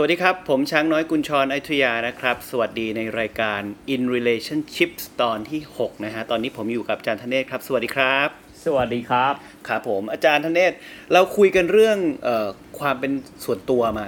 [0.00, 3.60] สวัสดีครับ ผมช้างน้อยกุญชรไอทุยานะครับ สวัสดีในรายการ
[3.94, 8.28] In Relationships ตอนที่ 6 นะฮะ ตอนนี้ผมอยู่กับอาจารย์ธเนศครับ สวัสดีครับ
[8.64, 9.34] สวัสดีครับ
[9.68, 10.72] ครับผมอาจารย์ธเนศ
[11.12, 12.48] เราคุยกันเรื่องเออ
[12.78, 13.12] ความเป็น
[13.44, 14.06] ส่วนตัวมา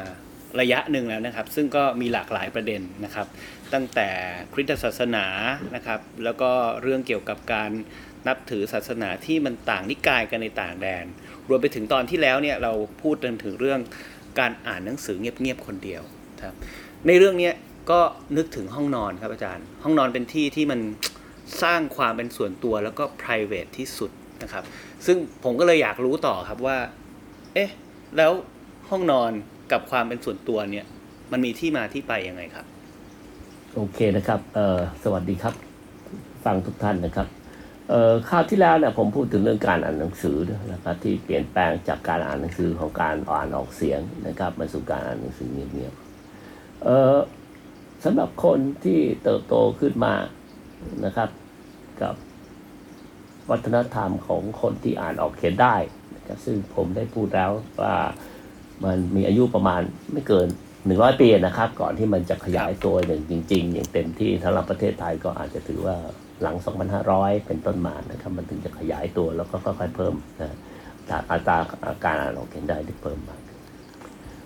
[0.60, 3.26] ระยะหนึ่งแล้วนะครับ ซึ่งก็มีหลากหลายประเด็นนะครับ
[3.74, 4.08] ตั้งแต่
[4.52, 5.26] คริสตศาสนา
[5.74, 6.50] นะครับ แล้วก็
[6.82, 7.70] เรื่องเกี่ยวกับการ
[8.28, 11.04] นับถือศาสนาที่มันต่างนิกายกันในต่างแดน
[11.48, 12.72] รวมไปถึงตอนที่แล้วเนี่ยเรา
[13.02, 13.80] พูดกันถึงเรื่อง
[14.38, 16.02] การอ่านหนังสือเงียบๆคนเดียว
[16.44, 16.54] ครับ
[17.06, 17.50] ในเรื่องนี้
[17.90, 18.00] ก็
[18.36, 20.80] นึกถึงห้องนอนครับอาจารย์ ห้องนอนเป็นที่ที่มัน
[21.62, 24.10] สร้างความเป็นส่วนตัวแล้วก็ p r i v a t ที่สุด
[24.42, 24.64] นะครับ
[25.06, 26.78] ซึ่งผมก็เลยอยากรู้ต่อครับว่า
[27.54, 27.70] เอ๊ะ
[28.16, 28.32] แล้ว
[28.90, 29.32] ห้องนอน
[29.72, 30.86] กับความเป็นส่วนตัวเนี่ย
[31.32, 32.66] มันมีที่มาที่ไปยังไงครับ
[33.74, 35.54] โอเคนะครับ เอ่อ สวัสดีครับ
[36.44, 37.26] ฟังทุกท่านนะครับ
[37.90, 40.38] เอ่อคราวที่แล้วเนี่ยผมพูดถึงเรื่องการอ่านหนังสือ
[40.72, 47.16] นะครับที่เปลี่ยนแปลงจากการอ่านหนังสือของการอ่านออกเสียงนะครับมาสู่การอ่านหนังสือเงียบๆเอ่อ
[48.04, 50.14] สำหรับคนที่เติบโตขึ้นมา
[51.04, 51.28] นะครับ
[52.02, 52.14] กับ
[53.50, 55.76] วัฒนธรรมของคนที่อ่านออกเขียนได้
[56.16, 57.96] นะครับซึ่งผมได้พูดแล้วว่า
[58.84, 59.80] มันมีอายุประมาณ
[60.12, 60.48] ไม่เกิน
[60.86, 65.96] หนึ่งร้อยปีนะครับ ก่อนที่มันจะขยายตัวอย่างจริง ๆ อย่างเต็มที่สำหรับประเทศไทยก็อาจจะถือว่า
[66.42, 66.56] หลัง
[67.00, 70.56] 2,500 เป็นต้นมานะครับมันถึงจะขยายตัวแล้วก็ค่อยๆเพิ่มนะ
[71.10, 71.58] จากอัตรา
[72.04, 73.58] การอ่านออกเขียนได้ที่เพิ่มมากขึ้น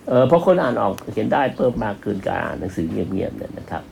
[0.09, 3.83] เออพอคนอ่านออกเขียนได้เพิ่มมากขึ้นการอ่านหนังสือเงียบๆเนี่ยนะครับ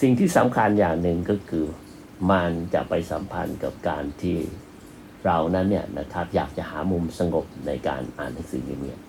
[0.00, 1.66] สิ่งที่สำคัญอย่างหนึ่งก็คือ
[2.30, 4.38] มันจะไปสัมพันธ์กับการที่
[5.24, 9.00] เรานั้นเนี่ยนะครับอยากจะหามุมสงบในการอ่านหนังสือเงียบ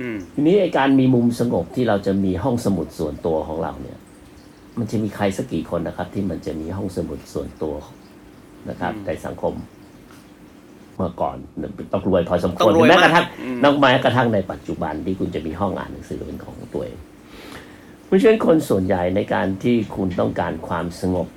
[0.00, 3.98] อืมๆทีนี้ไอการมีมุมสงบที่เราจะมีห้องสมุดส่วนตัวของเราเนี่ย
[4.78, 7.74] มันจะมีใครสักกี่คนนะครับ ที่มันจะมีห้องสมุดส่วนตัว
[8.70, 9.54] นะครับอืมในสังคม
[10.96, 11.36] เมื่อก่อน
[11.92, 16.98] ต้องรวยพอสมคต้วอรงรวยแม้กระทั่งมากอืมนักแม้กระทั่งในปัจจุบันที่คุณจะมีห้องอ่านหนังสือเป็นของตัวเอง
[18.06, 21.28] เพราะฉะนั้นคนส่วนใหญ่ในการที่คุณต้องการความสงบ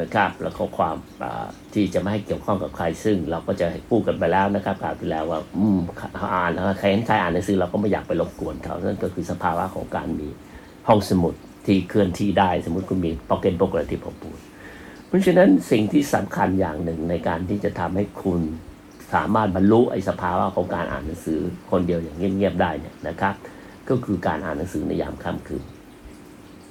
[0.00, 5.78] นะครับ แล้วก็ความอ่าที่จะไม่ให้เกี่ยวข้องกับใครซึ่ง เราก็จะพูดกันไปแล้วนะครับกล่าวไปแล้วว่า อืม
[6.34, 10.28] อ่านใครเห็นใครอ่านหนังสือเราก็ไม่อยากไปรบกวนเขานั่นก็คือสภาวะของการมี
[10.88, 11.34] ห้องสมุด
[11.66, 14.38] ที่เคลื่อนที่ได้ สมมติคุณมีพ็อกเก็ตบุ๊กอะไรที่ผมพูด
[15.06, 18.40] เพราะฉะนั้นสิ่งที่สำคัญอย่างหนึ่งในการที่จะทำให้คุณ
[19.14, 23.34] สามารถบรรลุไอ้สภาวะของการอ่านหนังสือคนเดียวอย่างเงียบๆได้เนี่ยนะครับ
[23.88, 25.64] ก็คือการอ่านหนังสือในยามค่ำคืน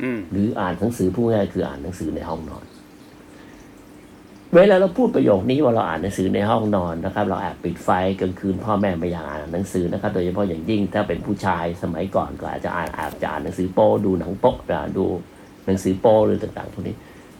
[0.01, 2.65] อืมหรืออ่านหนังสือพูดง่ายๆคืออ่านหนังสือในห้องนอน
[4.55, 7.89] เวลาเราพูดประโยคนี้ว่าเราอ่านหนังสือในห้องนอนนะครับ เราแอบปิดไฟ
[8.21, 15.05] กลางคืนพ่อแม่ไม่อยากอ่านหนังสือนะครับ โดยเฉพาะอย่างยิ่งถ้าเป็นผู้ชายสมัยก่อนก็อาจจะอ่านอาจจะอ่านหนังสือโป้ดูหนังโป๊อ่าดู
[15.65, 16.95] หนังสือโป้หรือต่างๆพวกนี้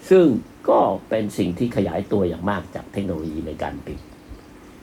[0.10, 0.26] ซึ่ง
[0.70, 0.80] ก็
[1.10, 4.00] เป็นสิ่งที่ขยายตัวอย่างมากจากเทคโนโลยีในการปิด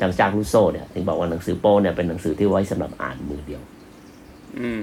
[0.00, 3.62] จางจางรูโซเนี่ยถึงบอกว่าหนังสือโป้เนี่ยเป็นหนังสือที่ไว้สำหรับอ่านมือเดียว
[4.60, 4.82] อืม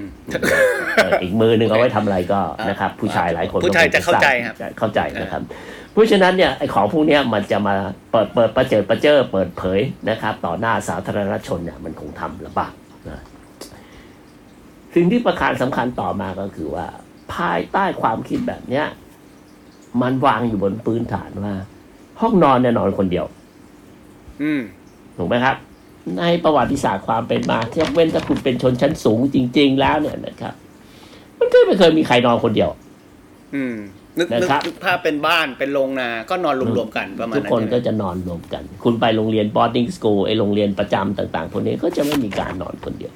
[0.96, 7.76] เอ่ออีกมือหนึ่งเอาไว้ทำอะไรก็นะครับ ผู้ชายหลายคนผู้ชายจะเข้าใจครับเข้าใจนะครับเพ ราะฉะนั้นเนี่ยไอ้ของพวกเนี้ยมันจะมา
[8.10, 12.72] เปิดเปิดประเจิดประเจิดเปิดเผยนะครับ ต่อหน้าสาธารณชนเนี่ยมันคงทำลำบาก
[13.08, 13.20] นะ
[14.94, 16.86] สิ่งที่ประการสำคัญต่อมาก็คือว่า
[17.34, 18.86] ภายใต้ความคิดแบบเนี้ย
[20.02, 21.54] มันวางอยู่บนพื้นฐานว่า
[22.20, 23.26] ห้องนอนเนี่ยนอนคนเดียว
[24.42, 24.60] อืม
[25.16, 25.56] ถูกไหมครับ
[26.18, 30.54] ในประวัติศาสตร์ความเป็นมาที่ยกเว้นถ้าคุณเป็นชนชั้นสูงจริง ๆ แล้วเนี่ยนะครับ
[31.38, 32.70] มันก็ไม่เคยมีใครนอนคนเดียว
[33.54, 33.74] อืม
[34.18, 43.12] นึกนึกนะครับ นึกภาพเป็นบ้านเป็นโรงนา ก็นอนรวมๆกันประมาณทุกนั้นคนใช่ไหม ก็จะนอนรวมกัน คุณไปโรงเรียน boarding school ไอโรงเรียนประจำต่าง ๆ พวกนี้ก็จะไม่มีการนอนคนเดียว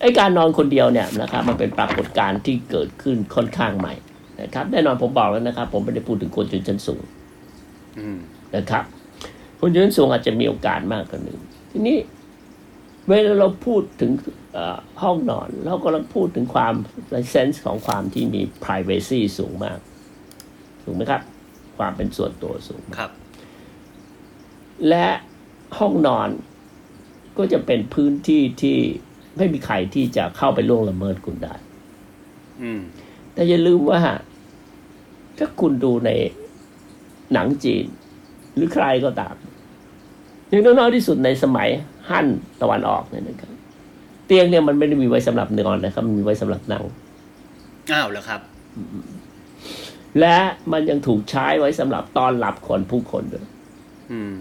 [0.00, 3.94] ไอการนอนคนเดียวเนี่ยนะครับ มันเป็นปรากฏการณ์ที่เกิดขึ้นค่อนข้างใหม่
[4.42, 7.02] นะครับ แน่นอนผมบอกแล้วนะครับ ผมไม่ได้พูดถึงคนชนชั้นสูง
[7.98, 8.18] อืม
[8.56, 8.84] นะครับ
[9.60, 11.38] คนยืนสูงอาจจะมีโอกาสมากกว่าหนึ่ง
[11.72, 11.98] ทีนี้
[13.08, 14.10] เวลาเราพูดถึง
[14.52, 16.74] เอ่อห้องนอน เรากำลังพูดถึงความ
[17.30, 19.78] เซนส์ของความที่มี privacy สูงมาก
[20.88, 21.22] ถูกไหมครับ
[21.78, 23.10] ความเป็นส่วนตัวสูง ครับ
[24.88, 25.06] และ
[25.78, 26.28] ห้องนอน
[27.38, 28.78] ก็จะเป็นพื้นที่ที่
[29.36, 31.54] ไม่มีใครที่จะเข้าไปล่วงละเมิดคุณได้
[32.62, 32.80] อืม
[33.34, 34.00] แต่อย่าลืมว่า
[35.38, 36.10] ถ้าคุณดูใน
[37.32, 37.84] หนังจีน
[38.54, 39.36] หรือใครก็ตาม
[40.48, 41.68] อย่างน้อยๆที่สุดในสมัย
[42.08, 42.26] ฮั่น
[42.60, 43.52] ตะวันออกเนี่ยนะครับ
[44.26, 46.84] เตียงเนี่ยมันไม่ได้มีไว้สำหรับนอนนะครับ มันมีไว้สำหรับนั่ง
[47.92, 48.40] อ้าวเหรอครับ
[50.20, 50.36] และ
[50.72, 53.46] มันยังถูกใช้ไว้สำหรับต้อนรับคนผู้คนด้วย
[54.12, 54.34] อืม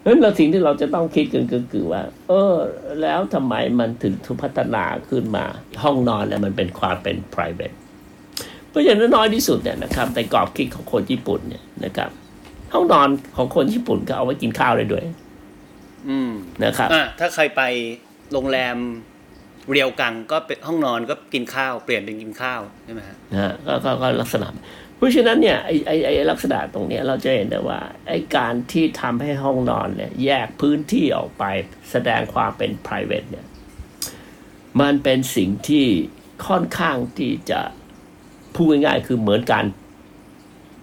[0.00, 2.54] เพราะฉะนั้นเราสิ่งที่เราจะต้องคิดกันก็คือว่า เออ
[3.02, 5.44] แล้วทำไมมันถึงถูกพัฒนาขึ้นมา
[5.82, 7.76] ห้องนอนเนี่ยมันเป็นความเป็น private
[8.68, 12.10] เพราะอย่างน้อยที่สุดเนี่ยนะครับในกรอบคิดของคนญี่ปุ่นเนี่ยนะครับ
[12.74, 15.04] ห้องนอนของคนญี่ปุ่นก็เอาไว้กินข้าวได้ด้วย
[16.08, 16.30] อืม
[16.64, 17.62] นะครับอะถ้าใครไป
[18.32, 18.76] โรงแรม
[19.72, 24.46] เรียวกังก็เป็นห้องนอนก็กินข้าวเปลี่ยนเป็นกินข้าวใช่ไหมฮะนะฮะก็ก็ก็ลักษณะ
[24.96, 31.44] เพราะฉะนั้นเนี่ยไอไอไอลักษณะตรงเนี้ยเราจะเห็นได้ว่าไอการที่ทำให้ห้องนอนเนี่ยแยกพื้นที่ออกไป
[31.90, 33.46] แสดงความเป็น private เนี่ย
[34.80, 35.86] มันเป็นสิ่งที่
[36.46, 37.60] ค่อนข้างที่จะ
[38.54, 39.64] พูดง่ายๆคือเหมือนการ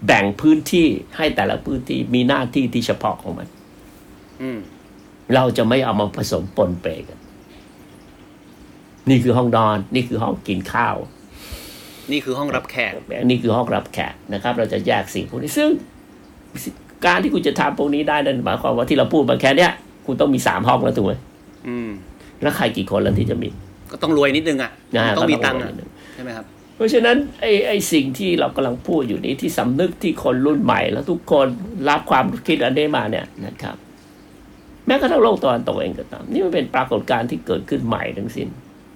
[0.05, 0.87] แบ่งพื้นที่
[1.17, 3.47] ให้แต่ละพื้นที่มีหน้าที่ที่เฉพาะของมัน
[4.41, 4.59] อืม
[5.35, 7.19] เราจะไม่เอามาผสมปนเปกัน
[9.11, 10.95] นี่คือห้องนอน นี่คือห้องกินข้าว
[12.11, 12.93] นี่คือห้องรับแขก
[13.29, 15.69] นี่คือห้องรับแขกนะครับ เราจะแยกสิ่งพวกนี้ซึ่ง
[17.05, 19.71] การที่คุณจะทำพวกนี้ได้นั่นหมายความว่าที่เราพูดมาแค่เนี้ย
[20.05, 21.13] คุณต้องมีสามห้องแล้วถูกไหม
[21.67, 21.89] อืม
[22.41, 23.49] แล้วใครกี่คนแล้วที่จะมี
[23.91, 25.85] ก็ต้องรวยนิดนึงอะนะต้องมีก็ตังค์รวอะยนิดนึ
[26.15, 31.47] ใช่ไหมครับเพราะฉะนั้นไอ้ไอ้สิ่งที่เรากำลังพูดอยู่นี้ที่สำนึกที่คนรุ่นใหม่ แล้วทุกคน
[31.89, 33.75] รับความคิดอันนี้มาเนี่ยนะครับ
[34.87, 38.47] แม้กระทั่งโลกตะวันตกเองก็ตาม นี่มันเป็นปรากฏการณ์ที่เกิดขึ้นใหม่ทั้งสิ้น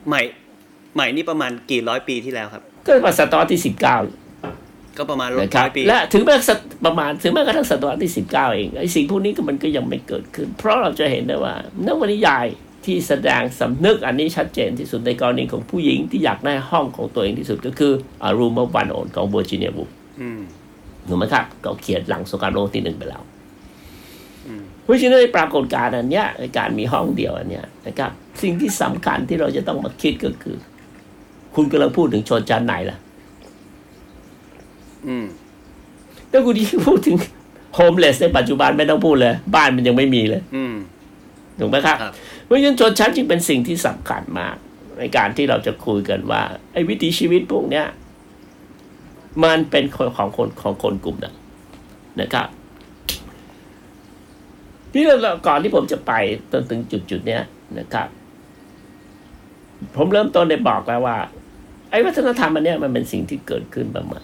[0.08, 0.22] ใหม่
[0.96, 3.98] ใหม่นี่ประมาณกี่ร้อยปีที่แล้วครับ ก็มาศตวรรษที่สิบเก้า
[4.98, 11.54] ก็ประมาณร้นะครัอบยปี และถึงแม้ศตประมาณถึงแม้กระทั่งศตวรรษที่สิบเก้าเองไอ้สิ่งพวกนี้ก็มันก็ยังไม่เกิดขึ้น เพราะเราจะเห็นได้ว่า
[11.86, 12.46] นวนิยาย
[12.86, 17.94] ที่แสดงสำนึกอันนี้ชัดเจนที่สุดในกรณีของผู้หญิงที่อยากได้ห้องของตัวเองที่สุดก็คือ
[18.24, 19.84] อารูมวันโอนของเวอร์จิเนียบุ
[20.22, 20.42] อืม
[21.08, 23.35] ถูกไหมครับก็เขียนหลังสงครามโลกที่หนึ่งไปแล้วอืม
[24.86, 28.12] เพราะฉะนั้นในปรากฏการณ์อันเนี้ยในการมีห้องเดียวอันเนี้ยนะครับ
[28.42, 30.58] สิ่งที่สำคัญที่เราจะต้องมาคิดก็คือ
[31.56, 32.98] คุณกำลังพูดถึงชนชั้นไหนล่ะ
[35.08, 35.26] อืม
[36.32, 37.18] ถ้าคุณที่พูดถึง
[37.76, 40.76] โฮมเลสในปัจจุบันไม่ต้องพูดเลย บ้านมันยังไม่มีเลย อืม
[41.60, 42.14] ถูกไหมครับครับ
[42.46, 44.56] เพราะฉะนั้นชนชั้นจึงเป็นสิ่งที่สำคัญมาก
[45.00, 46.42] ในการที่เราจะคุยกันว่า
[46.74, 47.86] ไอ้วิถีชีวิตพวกเนี้ย
[49.44, 51.36] มันเป็นคนของคนของคนกลุ่มนั้น
[52.22, 52.48] นะครับ
[54.98, 56.14] ที่เราก่อนที่ผมจะไป
[56.52, 57.44] จนถึงจุดจุดๆเนี้ย
[57.80, 58.08] นะครับ
[59.96, 61.18] ผมเริ่มต้นได้บอกแล้วว่า
[61.90, 64.22] ไอ้วัฒนธรรมอันเนี้ยมันเป็นสิ่งที่เกิดขึ้นมาใหม่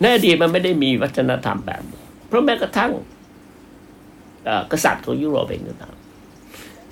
[0.00, 2.90] ในอดีตมันไม่ได้มีวัฒนธรรมแบบนี้เพราะแม้กระทั่ง
[4.44, 5.94] เอ่อกษัตริย์ของยุโรปเองก็ตาม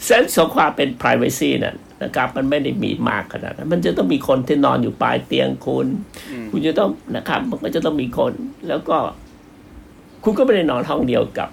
[0.04, 5.86] เซนส์ของความเป็น p r i เวซีนั่นนะครับ มันไม่ได้มีมากขนาดนั้น มันจะต้องมีคนที่นอนอยู่ปลายเตียงคุณ
[6.30, 8.32] อืมคุณจะต้องนะครับ มันก็จะต้องมีคน
[8.68, 8.96] แล้วก็
[10.24, 11.48] คุณก็ไม่ได้นอนห้องเดียวกับ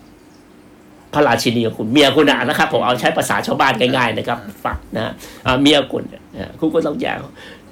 [1.13, 5.13] พระราชินีของคุณเมียคุณนะนะครับ ผมเอาใช้ภาษาชาวบ้านง่ายๆนะครับฝักนะฮะ
[5.45, 7.17] อ่าเมียคุณเนี่ยนะฮะคุณก็ต้องแยก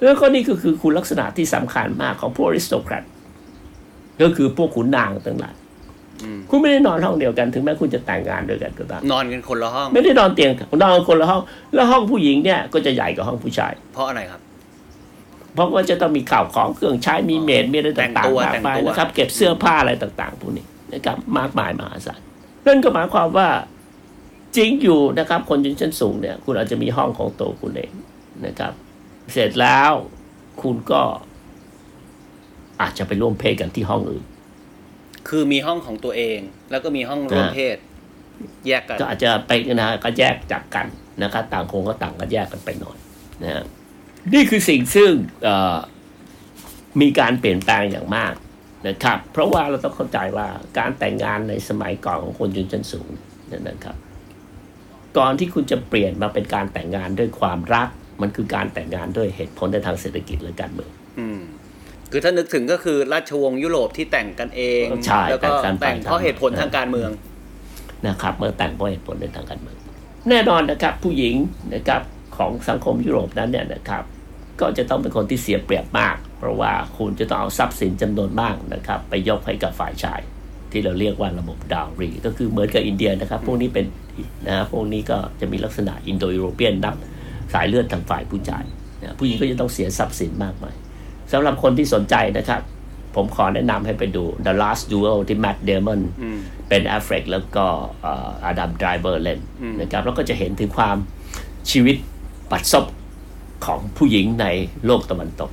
[0.02, 3.04] แล้วก็นี่ก็คือคุณลักษณะที่สำคัญมากของพวกอริสโตแครต
[4.22, 5.54] ก็คือพวกขุนนางทั้งหลาย
[6.22, 10.50] อืมคุณไม่ได้นอนห้องเดียวกันถึงแม้คุณจะแต่งงานด้วยกันก็ตามนอนกันคนละห้อง ไม่ได้นอนเตียง
[10.82, 11.40] นอนคนละห้อง
[11.74, 14.40] แล้วห้องผู้หญิงเนี่ยก็จะใหญ่กว่าห้องผู้ชาย เพราะอะไรครับ
[15.54, 20.64] เพราะว่าจะต้องมีข่าวของเครื่องใช้มีเมดมีอะไรแต่งต่างตัวๆมากแต่งมายตัวนะครับ เก็บเสื้อผ้าอะไรต่าง ๆพวกนี้
[20.94, 22.20] นะครับมากมายมหาศาล
[22.68, 23.48] นั่นก็หมายความว่า
[24.56, 27.92] จริงอยู่นะครับคนชนชั้นสูงเนี่ย คุณอาจจะมีห้องของตัวคุณเอง
[28.46, 28.72] นะครับ
[29.32, 29.92] เสร็จแล้ว
[30.62, 31.02] คุณก็
[32.80, 34.24] อาจจะไปร่วมเพศกันที่ห้องอื่น
[35.28, 36.38] คือมีห้องของตัวเอง
[36.70, 37.76] แล้วก็มีห้องร่วมอ่าเพศ
[38.66, 40.86] แยกกัน ก็อาจจะไปนะก็แยกจากกัน
[41.22, 42.96] นะครับ ต่างคงก็ต่างกันแยกกันไปหน่อย
[43.42, 43.64] นะฮะ
[44.32, 45.12] นี่คือสิ่งซึ่ง
[45.42, 45.76] เอ่อ
[47.00, 48.32] มีการเปลี่ยนแปลงอย่างมาก
[48.86, 50.46] นะครับ เพราะว่าเราต้องเข้าใจว่า
[50.78, 53.08] การแต่งงานในสมัยก่อนของคนชนชั้นสูง
[53.48, 53.96] เนี่ยนะครับ
[55.18, 57.88] ก่อนที่คุณจะเปลี่ยนมาเป็นการแต่งงานด้วยความรัก
[58.22, 61.40] มันคือการแต่งงานด้วยเหตุผลในทางเศรษฐกิจและการเมืองอืม
[62.10, 67.10] คือถ้านึกถึงก็คือราชวงศ์ยุโรปที่แต่งกันเองใช่แล้วก็แต่งกันไปแต่งเพราะเหตุผลทางการเมือง
[68.06, 69.76] นะครับ เมื่อแต่งเพราะเหตุผลในทางการเมือง
[70.28, 71.34] แน่นอนนะครับ ผู้หญิง
[71.74, 72.02] นะครับ
[72.36, 74.04] ของสังคมยุโรปนั้นเนี่ยนะครับ
[74.60, 80.20] ก็จะต้องเป็นคนที่เสียเปรียบมาก เพราะว่าคุณจะต้องเอาทรัพย์สินจำนวนมากนะครับ ไปยกให้กับฝ่ายชาย
[80.72, 83.86] ที่เราเรียกว่าระบบดาวรีก็คือเหมือนกับอินเดียนะครับ พวกนี้เป็น
[84.46, 86.94] นะฮะพวกนี้ก็จะมีลักษณะอินโดยุโรเปียนนับ
[87.54, 88.64] สายเลือดทางฝ่ายผู้ชาย
[89.00, 90.74] นะผู้หญิงก็จะต้องเสียทรัพย์สินมากมาย
[91.32, 92.60] สำหรับคนที่สนใจนะครับ
[93.14, 96.38] ผมขอแนะนำให้ไปดู The Last Duel ที่ Matt Damon อืม
[96.68, 97.66] Ben Affleck แล้วก็
[98.44, 100.96] Adam Driver เล่นอืมนะครับแล้วก็จะเห็นถึงความ
[101.70, 101.96] ชีวิต
[102.50, 102.84] บัดซบ
[103.66, 104.46] ของผู้หญิงใน
[104.86, 105.50] โลกตะวันตก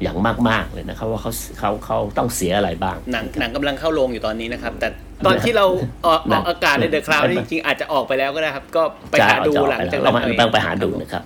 [0.00, 4.88] อืมอย่างมากๆเลยนะครับว่าเขาเขาเขาต้องเสียอะไรบ้าง หนังหนังกำลังเข้าโรงอยู่ตอนนี้นะครับ แต่
[5.26, 5.66] ตอนที่เรา
[6.06, 11.22] ออกอากาศใน The Cloud หนังจริงๆอาจจะออกไปแล้วก็ได้ครับ ก็ไปจะหาดูจะออกหลังไปจากแล้วนั้นเราเองต้องไปหาดูนะครับ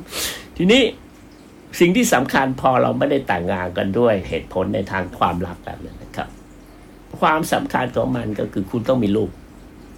[0.56, 0.82] ทีนี้
[1.80, 6.28] สิ่งที่สำคัญพอเราไม่ได้แต่งงานกันด้วยเหตุผลในทางความรักแบบนี้นะครับ
[7.20, 9.30] ความสำคัญของมันก็คือคุณต้องมีลูก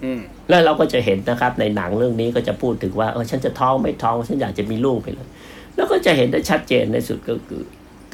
[0.04, 5.28] อืมแล้วเราก็จะเห็นนะครับ ในหนังเรื่องนี้ก็จะพูดถึงว่าเออฉันจะท้องไม่ท้องฉันอยากจะมีลูกไปเลย
[5.76, 7.62] แล้วก็จะเห็นได้ชัดเจนในสุดก็คือ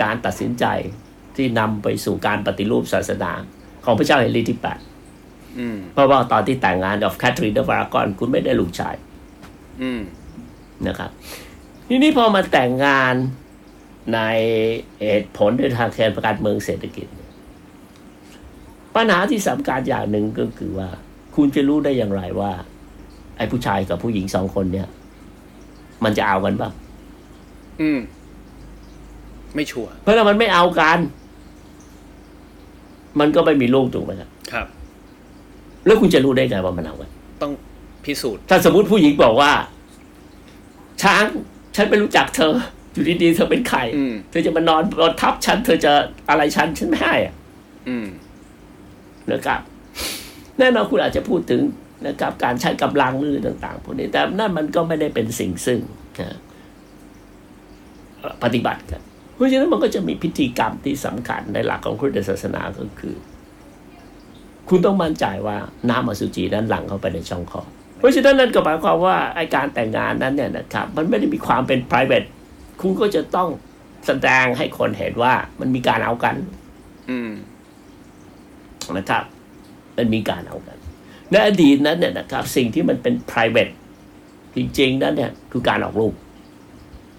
[0.02, 0.64] การตัดสินใจ
[1.36, 3.32] ที่นำไปสู่การปฏิรูปศาสนา
[3.84, 4.78] ของพระเจ้าเฮนรีที่แปด
[5.58, 8.94] อืมเพราะว่าตอนที่แต่งงานกับแคทรีนเดอะฟารากอนคุณไม่ได้ลูกชาย
[9.82, 10.00] อืม
[10.86, 11.10] นะครับ
[11.88, 13.14] ทีนี้พอมาแต่งงาน
[14.14, 14.20] ใน
[15.00, 17.30] เหตุผลด้วยทางแทนประการเมืองเศรษฐกิจเนี่ย
[18.94, 20.88] ปัญหาที่สำคัญอย่างหนึ่งก็คือว่า
[21.36, 22.52] คุณจะรู้ได้อย่างไรว่า
[23.36, 24.88] ไอ้ผู้ชายกับผู้หญิงสองคนเนี่ย
[26.04, 26.70] มันจะเอากันป่ะ
[27.80, 27.98] อืม
[29.54, 30.98] ไม่ชัวร์เพราะถ้ามันไม่เอากัน
[33.20, 34.66] มันก็ไม่มีลูกถูกไหมครับ ครับ
[35.86, 37.10] แล้วคุณจะรู้ได้ไงว่ามันเอากัน
[37.42, 37.52] ต้อง
[38.04, 39.52] พิสูจน์ถ้าสมมติผู้หญิงบอกว่า
[41.02, 41.24] ช้าง
[41.76, 42.54] ฉันไม่รู้จักเธอ
[42.92, 45.92] อยู่ดีๆเธอเป็นใครอืม เธอจะมานอนบนทับฉัน เธอจะ
[46.28, 47.34] อะไรฉันฉันไม่ให้อะ
[47.88, 48.06] อืม
[49.32, 49.60] นะครับ
[50.58, 51.62] แน่นอนคุณอาจจะพูดถึง
[52.06, 55.80] นะครับการใช้กำลังหรือต่างๆพวกนี้แต่นั่นมันก็ไม่ได้เป็นสิ่งซึ่ง
[56.20, 56.36] นะ
[58.18, 59.11] เอ่อปฏิบัติกันเพ
[59.42, 63.14] ราะฉะนั้นมันก็จะมีพิธีกรรมที่สำคัญในหลักของพุทธศาสนาก็คือ
[64.68, 65.56] คุณต้องมั่นใจว่า
[65.90, 67.62] น้ำอสุจินั้นหลังเข้าไปในช่องคอ
[67.98, 72.26] เพราะฉะนั้นนั่นก็หมายความว่าไอการแต่งงานนั้นเนี่ยนะครับ มันไม่ได้มีความเป็น private
[72.80, 73.48] คุณก็จะต้อง
[74.06, 76.36] แสดงให้คนเห็นว่ามันมีการเอากัน
[77.10, 77.30] อืม
[78.96, 79.24] นะครับ
[79.96, 80.76] มันมีการเอากัน
[81.30, 83.72] ในอดีตนั้นเนี่ยนะครับ สิ่งที่มันเป็น private
[84.56, 86.14] จริงๆนั้นเนี่ยคือการออกลูก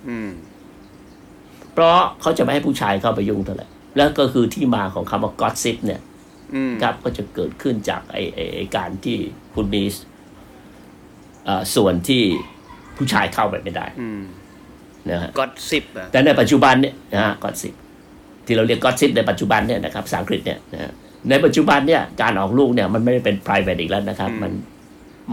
[0.08, 0.30] อืม
[1.74, 6.02] เพราะเขาจะไม่ให้ผู้ชายเข้าไปยุ่งเท่าไหร่แล้วก็คือที่มาของคำว่า gossip เนี่ย
[6.56, 9.18] อืมครับก็จะเกิดขึ้นจากไอ้ไอ้ไอ้การที่
[9.56, 9.84] คุณมี
[11.46, 12.24] เอ่อส่วนที่
[12.98, 14.22] ผู้ชายเข้าไปไม่ได้อืม
[15.10, 17.74] นะฮะก็สิบอะแต่ในปัจจุบันเนี่ยนะฮะก็สิบ
[18.46, 20.92] ที่เราเรียกก็สิบในปัจจุบันเนี่ยนะครับภาษาอังกฤษเนี่ยนะฮะ
[21.30, 24.52] ในปัจจุบันเนี่ยการออกลูกเนี่ยมันไม่ได้เป็น private อีกแล้วนะครับ มัน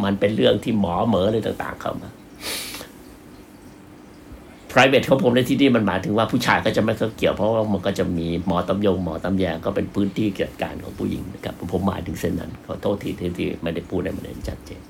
[0.05, 2.11] มันเป็นเรื่องที่หมอเหมออะไรต่าง ๆ เข้ามา
[4.73, 14.81] private ของผมในที่นี้มันหมายถึงว่าผู้ชายก็จะไม่เข้าเกี่ยวเพราะว่ามันก็จะมีหมอตำยงหมอตำแยก็เป็นพื้นที่จัดการของผู้หญิงนะครับผมหมายถึงเส้นนั้นขอโทษทีที่ที่ไม่ได้พูดในประเด็นชัดเจน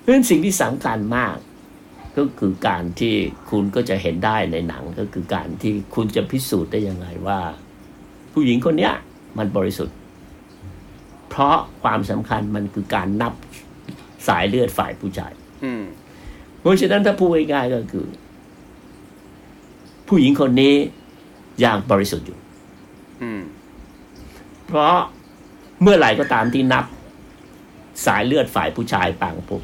[0.00, 1.36] เพราะฉะนั้นสิ่งที่สำคัญมาก
[2.16, 3.14] ก็คือการที่
[3.50, 7.40] คุณก็จะเห็นได้ในหนังก็คือการที่คุณจะพิสูจน์ได้ยังไงว่า
[8.32, 8.94] ผู้หญิงคนเนี้ย
[9.38, 9.96] มันบริสุทธิ์
[11.28, 13.32] เพราะความสำคัญมันคือการนับ
[14.28, 15.32] สายเลือดฝ่ายผู้ชาย
[15.64, 15.82] อืม
[16.60, 18.06] เพราะฉะนั้นถ้าพูดง่ายๆก็คือ
[20.08, 20.74] ผู้หญิงคนนี้
[21.64, 22.38] ยังบริสุทธิ์อยู่
[23.22, 23.42] อืม
[24.66, 24.96] เพราะ
[25.82, 26.84] เมื่อไหร่ก็ตามที่นับ
[28.06, 29.62] สายเลือดฝ่ายผู้ชายปางผม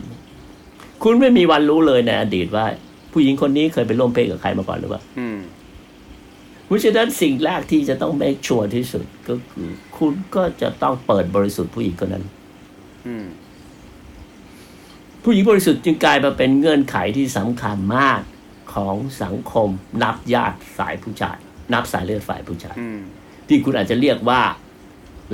[1.02, 2.66] คุณไม่มีวันรู้เลยในอดีตว่า
[3.12, 5.38] ผู้หญิงคนนี้เคยไปร่วมเพศกับใครมาก่อนหรือเปล่าอืม
[6.66, 12.24] เพราะฉะนั้นสิ่งแรกที่จะต้อง make sure ที่สุดก็คือ คุณก็จะต้องเปิดบริสุทธิ์ผู้หญิงคนนั้น
[13.06, 13.26] อืม
[15.24, 18.20] ผู้หญิงบริสุทธิ์จึงกลายมาเป็นเงื่อนไขที่สำคัญมาก
[18.74, 19.68] ของสังคม
[20.02, 21.38] นับญาติสายผู้ชาย
[21.72, 23.00] นับสายเลือดฝ่ายผู้ชายอืม
[23.48, 24.42] ที่คุณอาจจะเรียกว่า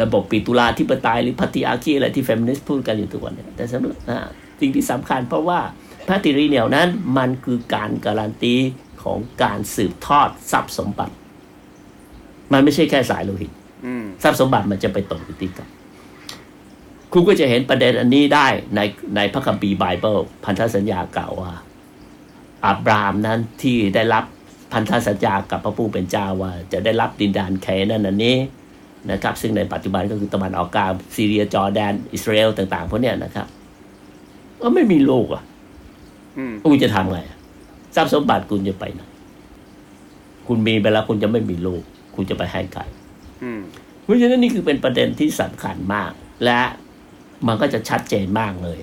[0.02, 4.18] ระบบปิตุลาธิปไตยหรือพัติอาคีอะไรที่เฟมินิสต์พูดกันอยู่ทุกวันเนี่ยแต่สำหรับอ่า
[4.60, 5.60] สิ่งที่สำคัญเพราะว่า
[6.06, 8.56] พระติริเนียวนั้นมันคือการการันตี
[9.02, 11.14] ของการสืบทอดทรัพย์สมบัติ
[12.52, 13.52] มันไม่ใช่แค่สายโลหิต
[13.86, 15.68] อืมทรัพย์สมบัติมันจะไปตกอยู่ที่กัน
[17.12, 18.80] คุณก็จะเห็นประเด็นอันนี้ได้ใน
[19.16, 21.52] ในพระคัมภีร์ไบเบิลพันธสัญญากล่าวว่า
[22.66, 24.24] อับรามนั้นที่ได้รับ
[24.72, 28.36] พันธสัญญากับพระผู้เป็นเจ้าว่าจะได้รับดินแดนแคนันอันนี้
[29.10, 33.46] นะครับ ซึ่งในปัจจุบันก็คือตะวันออกกลางซีเรียจอร์แดน อิสราเอลต่างๆพวกเนี้ยนะครับ
[34.62, 35.42] ก็ไม่มีลูกอะ
[36.38, 37.38] อืมคุณจะทำไงอะ
[37.94, 39.02] ทรัพย์สมบัติคุณจะไปไหน
[40.46, 41.82] คุณมีไปแล้วคุณจะไม่มีลูก
[42.14, 42.82] คุณจะไปให้ใคร
[43.42, 43.60] อืม
[44.02, 46.12] เพราะฉะนั้นนี่คือเป็นประเด็นที่สำคัญมาก
[46.44, 46.60] และ
[47.46, 48.78] มันก็จะชัดเจนมากเลย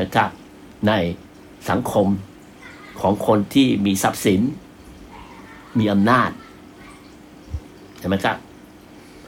[0.00, 0.30] นะครับ
[0.88, 0.92] ใน
[1.70, 2.06] สังคม
[3.00, 4.40] ของคนที่มีทรัพย์สิน
[5.78, 6.30] มีอำนาจ
[7.98, 8.36] ใช่ไหมครับ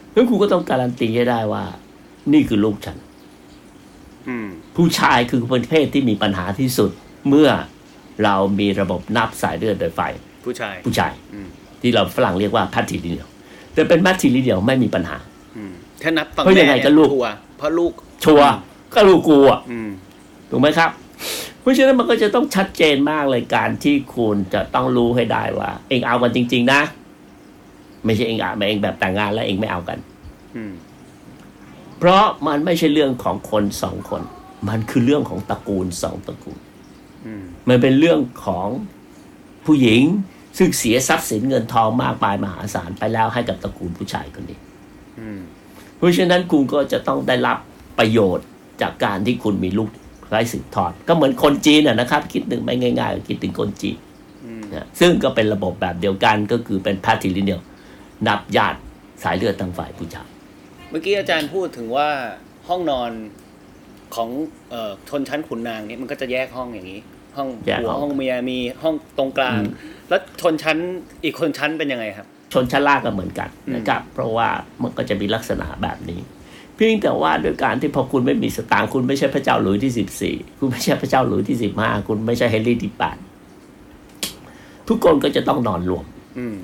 [0.09, 1.63] เพราะฉะนั้นครูก็ต้องการันตีให้ได้ว่า
[2.33, 2.97] นี่คือลูกฉัน
[4.29, 6.91] อืมผู้ชายคือประเภทที่มีปัญหาที่สุด
[7.29, 7.49] เมื่อ
[8.23, 10.01] เรามีระบบนับสายเลือดโดยฝ่าย
[10.45, 11.47] ผู้ชาย ผู้ชายอืม
[11.81, 13.27] ที่เราฝรั่งเรียกว่า patrilineal
[13.73, 15.17] แต่เป็น matrilineal ไม่มีปัญหา
[15.57, 15.71] อืม
[16.01, 17.91] ถ้านับฝั่งเพราะยังไงแม่ก็ลูกชัวร์เพราะลูก
[18.25, 18.49] ชัวร์
[18.93, 19.89] ก็ลูกกูอะอืม
[20.49, 20.91] ถูกไหมครับ
[21.61, 26.81] เพราะฉะนั้นมันก็จะต้องชัดเจนมากเลยการที่คุณจะต้องรู้ให้ได้ว่า เอ็งเอากันจริง ๆ นะ
[28.05, 29.97] ไม่ใช่เอ็งเอามาเองแบบแต่งงานแล้วเอ็งไม่เอากัน
[30.55, 30.73] อืม
[31.97, 34.21] เพราะมันไม่ใช่เรื่องของคนสองคน
[34.69, 36.59] มันคือเรื่องของตระกูลสองตระกูล
[37.25, 38.67] อืมมันเป็นเรื่องของ
[39.65, 40.01] ผู้หญิง
[40.57, 44.59] ซึ่งเสียทรัพย์สินเงินทองมากมายมหาศาลไปแล้วให้กับตระกูลผู้ชายคนนี้
[45.19, 45.39] อืม
[45.97, 47.57] เพราะฉะนั้นคุณก็จะต้องได้รับ
[47.99, 48.47] ประโยชน์
[48.81, 49.89] จากการที่คุณมีลูก
[50.29, 53.97] ไร้สืบทอด ก็เหมือนคนจีนนะนะครับ คิดถึงไม่ง่ายๆก็คิดถึงคนจีน
[54.45, 57.61] อืมนะซึ่งก็เป็นระบบแบบเดียวกันก็คือเป็นพาทิลิเนียล
[58.27, 58.79] นับญาติ
[59.23, 60.27] สายเลือดทางฝ่ายผู้ชาย
[60.89, 62.09] เมื่อกี้อาจารย์พูดถึงว่า
[62.67, 63.11] ห้องนอน
[64.15, 64.29] ของ
[64.69, 67.01] เอ่อชนชั้นขุนนางเนี่ยมันก็จะแยกห้องอย่างนี้
[67.37, 69.73] ห้องแยกผัวห้องห้องเมียมีห้องตรงกลางอืม
[70.09, 70.77] แล้วชนชั้น
[71.23, 74.47] อีกคนชั้นเป็นยังไงครับ ชนชั้นล่างก็เหมือนกันอืมนะครับ เพราะว่า
[74.81, 76.19] มันก็จะมีลักษณะแบบนี้
[76.79, 83.17] เพียงแต่ว่าด้วยการที่พอคุณไม่มีสตางค์คุณไม่ใช่พระเจ้าหลุยที่สิบสี่คุณไม่ใช่พระเจ้าหลุยที่สิบห้าคุณไม่ใช่เฮนรี่ที่แปด
[84.89, 86.05] ทุกคนก็จะต้องนอนรวม
[86.37, 86.55] อืม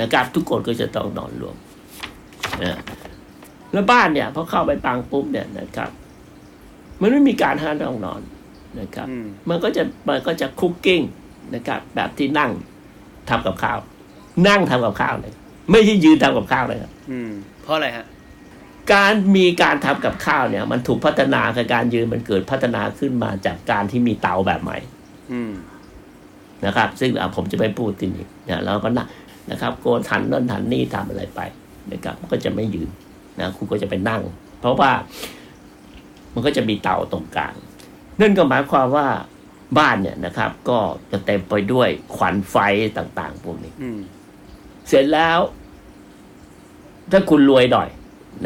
[0.00, 1.56] นะครับ ทุกคนก็จะต้องนอนรวม
[2.62, 2.78] นะ
[3.72, 5.90] แล้วบ้านเนี่ยพอเข้าไปปังปุ๊บเนี่ยนะครับ
[7.00, 8.20] มันไม่มีการห้ามห้องนอน
[8.80, 11.02] นะครับอืมมันก็จะมันก็จะคุกกิ้ง
[11.54, 12.50] นะครับ แบบที่นั่ง
[13.28, 13.78] ทำกับข้าว
[14.48, 15.34] นั่งทำกับข้าวเลย
[15.70, 17.30] ไม่ใช่ยืนทำกับข้าวเลยครับอืม
[17.62, 18.06] เพราะอะไรฮะ
[18.92, 24.78] การมีการทำกับข้าวเนี่ย มันถูกพัฒนากับการยืนมันเกิดพัฒนาขึ้นมาจากการที่มีเตาแบบใหม่
[25.32, 25.52] อืม
[26.66, 29.08] นะครับ ซึ่งอะผมจะไม่พูดทีนี้นะแล้วก็นั่ง
[29.50, 31.40] นะครับ โกนหันนั่นหันนี่ทำอะไรไป
[31.92, 32.88] นะครับมันก็จะไม่ยืน
[33.40, 34.22] นะคุณก็จะไปนั่ง
[34.60, 34.90] เพราะว่า
[36.34, 37.54] มันก็จะมีเตาตรงกลาง
[38.20, 39.08] นั่นก็หมายความว่า
[39.78, 40.78] บ้านเนี่ยนะครับ ก็
[41.10, 42.56] จะเต็มไปด้วยขวัญไฟ
[42.98, 44.00] ต่าง ๆ พวกนี้อืม
[44.88, 45.38] เสร็จแล้ว
[47.10, 47.88] ถ้าคุณรวยหน่อย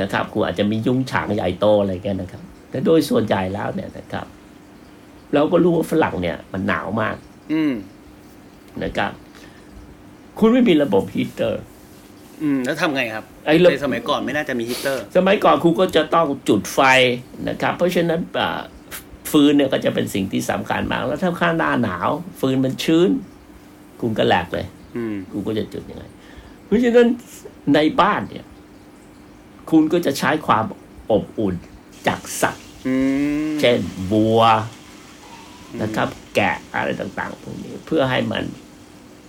[0.00, 4.26] นะครับคุณอาจจะมียุ้งฉางใหญ่โตอะไรกันนะครับ แต่โดยส่วนใหญ่แล้วเนี่ยนะครับ
[5.34, 7.16] เราก็รู้ว่าฝรั่งเนี่ย มันหนาวมาก
[7.52, 7.74] อืม
[8.82, 9.12] นะครับ
[10.38, 11.62] คุณไม่มีระบบฮีตเตอร์
[12.42, 16.80] อืม แล้วทำไงครับไอ้ระในสมัยก่อนไม่น่าจะมีฮีตเตอร์ สมัยก่อนคุณก็จะต้องจุดไฟ
[17.48, 18.60] นะครับ เพราะฉะนั้นอ่า
[19.30, 22.08] ฟืนเนี่ยก็จะเป็นสิ่งที่สำคัญมาก แล้วถ้าข้างหน้าหนาว
[22.40, 23.10] ฟืนมันชื้น
[24.00, 26.04] คุณก็แหลกเลย อืมคุณก็จะจุดยังไง
[26.64, 27.08] เพราะฉะนั้น
[27.74, 28.44] ในบ้านเนี่ย
[29.70, 30.64] คุณก็จะใช้ความ
[31.10, 31.54] อบอุ่น
[32.06, 32.94] จากสัตว์อื
[33.52, 33.78] มเช่น
[34.12, 34.40] บัว
[35.82, 38.44] นะครับ แกะอะไรต่างๆพวกนี้เพื่อให้มัน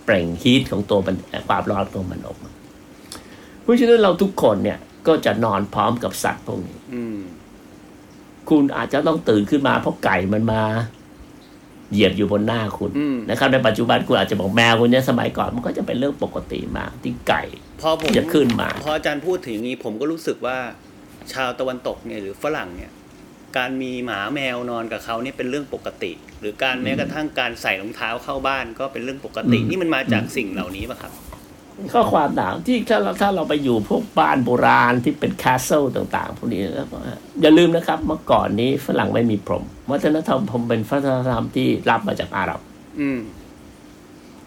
[0.04, 1.16] เปล่งฮีทของตัวมัน
[1.48, 2.50] ความร้อนของมันออกมา
[3.62, 7.18] เพราะฉะนั้นเราทุกคนเนี่ย ก็จะนอนพร้อมกับสัตว์พวกนี้อืม
[8.50, 10.62] คุณอาจจะต้องตื่นขึ้นมาเพราะไก่มันมา
[11.92, 17.42] เหยียบอยู่บนหน้าคุณอืมนะครับ ในปัจจุบันคุณอาจจะบอกแมวคุณเนี่ยสมัยก่อนมันก็จะเป็นเรื่องปกติมากที่ไก่
[17.80, 20.58] พอผมจะขึ้นมา พออาจารย์พูดถึงอย่างนี้ผมก็รู้สึกว่า
[21.32, 22.92] ชาวตะวันตกเนี่ยหรือฝรั่งเนี่ย
[23.58, 31.12] การมีหมาแมวนอนกับเขาเนี่ยเป็นเรื่องปกติ หรือการแม้กระทั่งการใส่รองเท้าเข้าบ้านก็เป็นเรื่องปกติอืมนี่มันมาจากสิ่งเหล่านี้ป่ะครับ
[31.94, 36.98] ก็ความหนาวที่ถ้าเราถ้าเราไปอยู่พวกบ้านโบราณที่เป็น castle ต่างๆพวกนี้แล้วก็
[37.42, 42.60] อย่าลืมนะครับ เมื่อก่อนนี้ฝรั่งไม่มีพรหมวัฒนธรรมพรหมเป็นวัฒนธรรมที่รับมาจากอาหรับ
[43.00, 43.18] อืม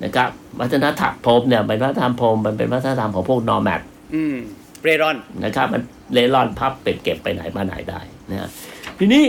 [0.03, 3.81] นะครับ วัฒนธรรมพรหมเนี่ยเป็นวัฒนธรรมพรหมมันเป็นวัฒนธรรมของพวกนอร์แมด
[4.15, 4.37] อืม
[4.83, 5.81] เรรอนนะครับ มัน
[6.13, 8.49] เล่ร่อนพับเป็ดเก็บไปไหนมาไหนได้นะฮะ
[8.97, 9.23] ทีนี้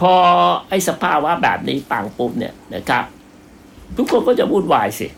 [0.00, 0.12] พอ
[0.68, 3.04] ไอ้สภาวะแบบนี้ปังปุ๊บเนี่ยนะครับ
[3.96, 5.08] ทุกคนก็จะวุ่นวายสิ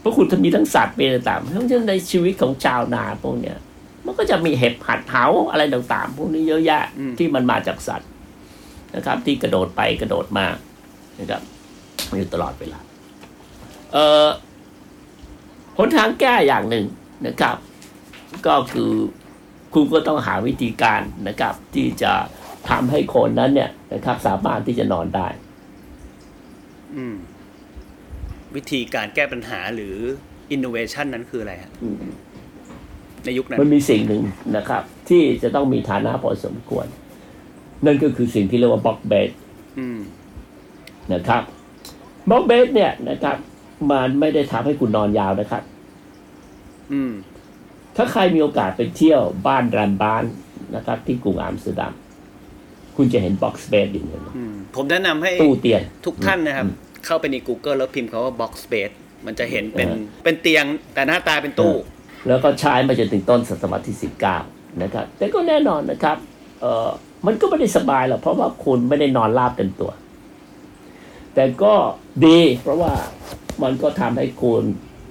[0.00, 3.58] เพราะคุณจะมีทั้งสัตว์มีอะไรต่างๆเพราะฉะนั้นในชีวิตของชาวนาพวกเนี้ย
[4.06, 8.08] มันก็จะมีเห็บหัดเหาอะไรต่างๆ พวกนี้เยอะแยะอืมที่มันมาจากสัตว์
[8.96, 10.46] นะครับ ที่กระโดดไปกระโดดมา
[11.20, 11.42] นะครับ
[12.16, 12.80] อยู่ตลอดเวลา
[13.92, 14.28] เอ่อ
[15.78, 16.86] หนทางแก้อย่างหนึ่ง
[17.26, 17.56] นะครับ
[18.46, 18.92] ก็คือ
[19.74, 22.12] คุณก็ต้องหาวิธีการนะครับ ที่จะ
[22.68, 25.28] ทำให้คนนั้นเนี่ยนะครับ สามารถที่จะนอนได้
[26.96, 27.16] อืม
[28.54, 29.94] วิธีการแก้ปัญหาหรือ
[30.50, 31.96] อินโนเวชันนั้นคืออะไรฮะอืม
[33.24, 34.22] ในยุคนั้น มันมีสิ่งหนึ่ง
[34.56, 36.86] นะครับ ที่จะต้องมีฐานะพอสมควร
[37.86, 39.30] นั่นก็คือสิ่งที่เรียกว่า box bed
[39.78, 39.98] อืม
[41.12, 41.42] นะครับ
[42.30, 43.36] box bed เนี่ยนะครับ
[43.90, 45.62] มันไม่ได้ทำให้คุณนอนยาวนะครับ
[46.92, 47.12] อืม
[47.96, 50.24] ถ้าใครมีโอกาสไปเที่ยวบ้าน Rembrandt
[50.76, 51.92] นะครับ ที่กรุงอัมสเตอร์ดัม
[52.96, 56.74] คุณจะเห็น box bed อยู่เนี่ยอืมผมแนะนำให้ตู้เตียงทุกท่านนะครับอืม
[57.06, 58.94] เข้าไปใน Google แล้วพิมพ์คำว่า box bed
[59.26, 60.64] มันจะเห็นเป็นเออเป็นเตียง
[60.94, 61.74] แต่หน้าตาเป็นตู้
[62.28, 63.96] แล้วก็ใช้มาจนถึงต้นศตวรรษที่
[64.40, 66.16] 19นะครับ แต่ก็แน่นอนนะครับ
[66.60, 66.88] เออ
[67.26, 69.90] มันก็ไม่ได้สบายหรอกเพราะว่าคุณไม่ได้นอนราบเต็มตัว
[71.34, 71.74] แต่ก็
[72.26, 72.92] ดีเพราะว่า
[73.62, 74.62] มันก็ทำให้คุณ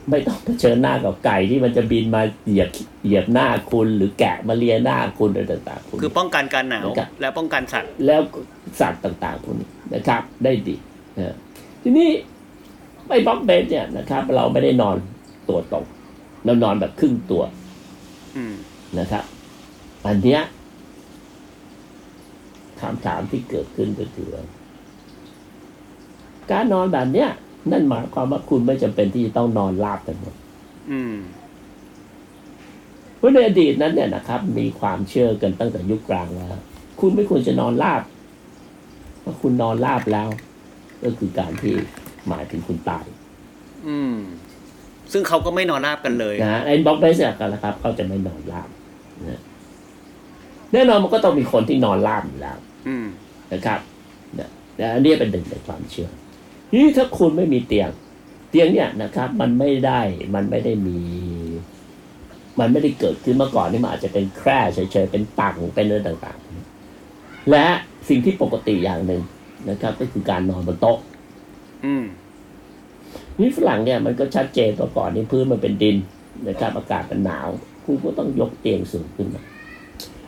[0.09, 2.69] ไม่ต้องเผชิญหน้ากับไก่ที่มันจะบินมาเหยียบ
[3.05, 8.21] เหยียบหน้าคุณหรือแกะมาเลียหน้าคุณอะไรต่างๆพวกนี้คือป้องกันการหนาวนะครับและป้องกันสัตว์แล้ว
[8.79, 10.75] สัตว์ต่างๆพวกนี้นะครับ ได้ดี
[11.19, 11.35] นะ
[11.83, 12.09] ทีนี้
[13.09, 14.95] ไอ้บล็อกเบดเนี่ยนะครับ เราไม่ได้นอน
[15.49, 15.85] ตัวตรง
[16.45, 17.43] เรานอนแบบครึ่งตัว
[18.37, 18.55] อืม
[18.99, 19.23] นะครับ
[20.05, 20.41] อันเนี้ย
[22.81, 24.43] คำถามที่เกิดขึ้นก็คือว่า
[26.51, 27.29] การนอนแบบเนี้ย
[27.71, 30.35] นั่นหมายความว่าคุณไม่จำเป็นที่จะต้องนอนราบกันหมด
[30.91, 31.15] อืม
[33.17, 36.49] เพราะในอดีตนั้นเนี่ยนะครับ มีความเชื่อกันตั้งแต่ยุคกลางแล้ว
[36.99, 38.01] คุณไม่ควรจะนอนราบ
[39.21, 40.29] เพราะคุณนอนราบแล้ว
[41.03, 41.73] ก็คือการที่
[42.27, 43.05] หมายถึงคุณตาย
[43.87, 44.15] อืม
[45.11, 48.69] ซึ่งเขาก็ไม่นอนราบกันเลยนะไอ้บล็อกได้เสร็จกันนะครับเขาจะไม่นอนราบ
[49.27, 49.41] นะ
[50.73, 53.05] แน่นอนมันก็ต้องมีคนที่นอนราบอยู่แล้วอืม
[53.53, 53.79] นะครับ
[54.39, 56.09] นะนะอันนี้เป็นหนึ่งในความเชื่อ
[56.73, 57.89] นี่ถ้าคุณไม่มีเตียง
[58.49, 60.01] เตียงเนี่ยนะครับ มันไม่ได้
[60.35, 60.99] มันไม่ได้มี
[62.59, 67.65] มันไม่ได้เกิดขึ้นเมื่อก่อนนี่มันอาจจะเป็นแคร่เฉยๆเป็นตังเป็นอะไรต่างๆ และ
[68.09, 69.21] สิ่งที่ปกติอย่างหนึ่ง
[69.69, 70.97] นะครับ ก็คือการนอนบนโต๊ะ
[71.85, 72.05] อืม
[73.39, 75.97] นี่ฝรั่งเนี่ยมันก็ชัดเจนตัวก่อนนี่พื้นมันเป็นดิน
[76.47, 77.47] นะครับอากาศมันหนาว
[77.83, 79.43] คุณก็ต้องยกเตียงสูงขึ้นมา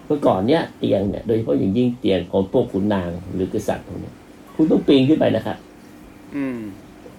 [0.06, 4.16] เมื่อก่อนเนี่ยเตียงเนี่ยโดยเฉพาะอย่างยิ่งเตียงของพวกขุนนางหรือกษัตริย์พวกเนี้ย
[4.56, 5.71] คุณต้องปีนขึ้นไปนะครับอื
[6.56, 6.60] ม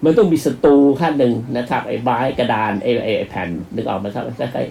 [0.04, 4.66] มันต้องมีสตูขั้นหนึ่งนะครับ ไอ้ไม้กระดานไอ้ไอ้ไอ้แผ่นนึกออกไหมครับคล้าย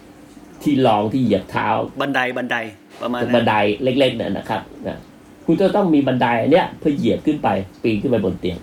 [0.00, 1.68] ๆที่รองที่เหยียบเท้า
[2.00, 2.56] บันไดบันได
[3.02, 4.98] ประมาณบันั้นนไดเล็กๆเนี่ยนะครับนะ
[5.44, 7.48] คุณจะต้องมีบันไดอันเนี้ยเพื่อเหยียบขึ้นไป
[7.82, 8.58] ปีนขึ้นไปบนเตียง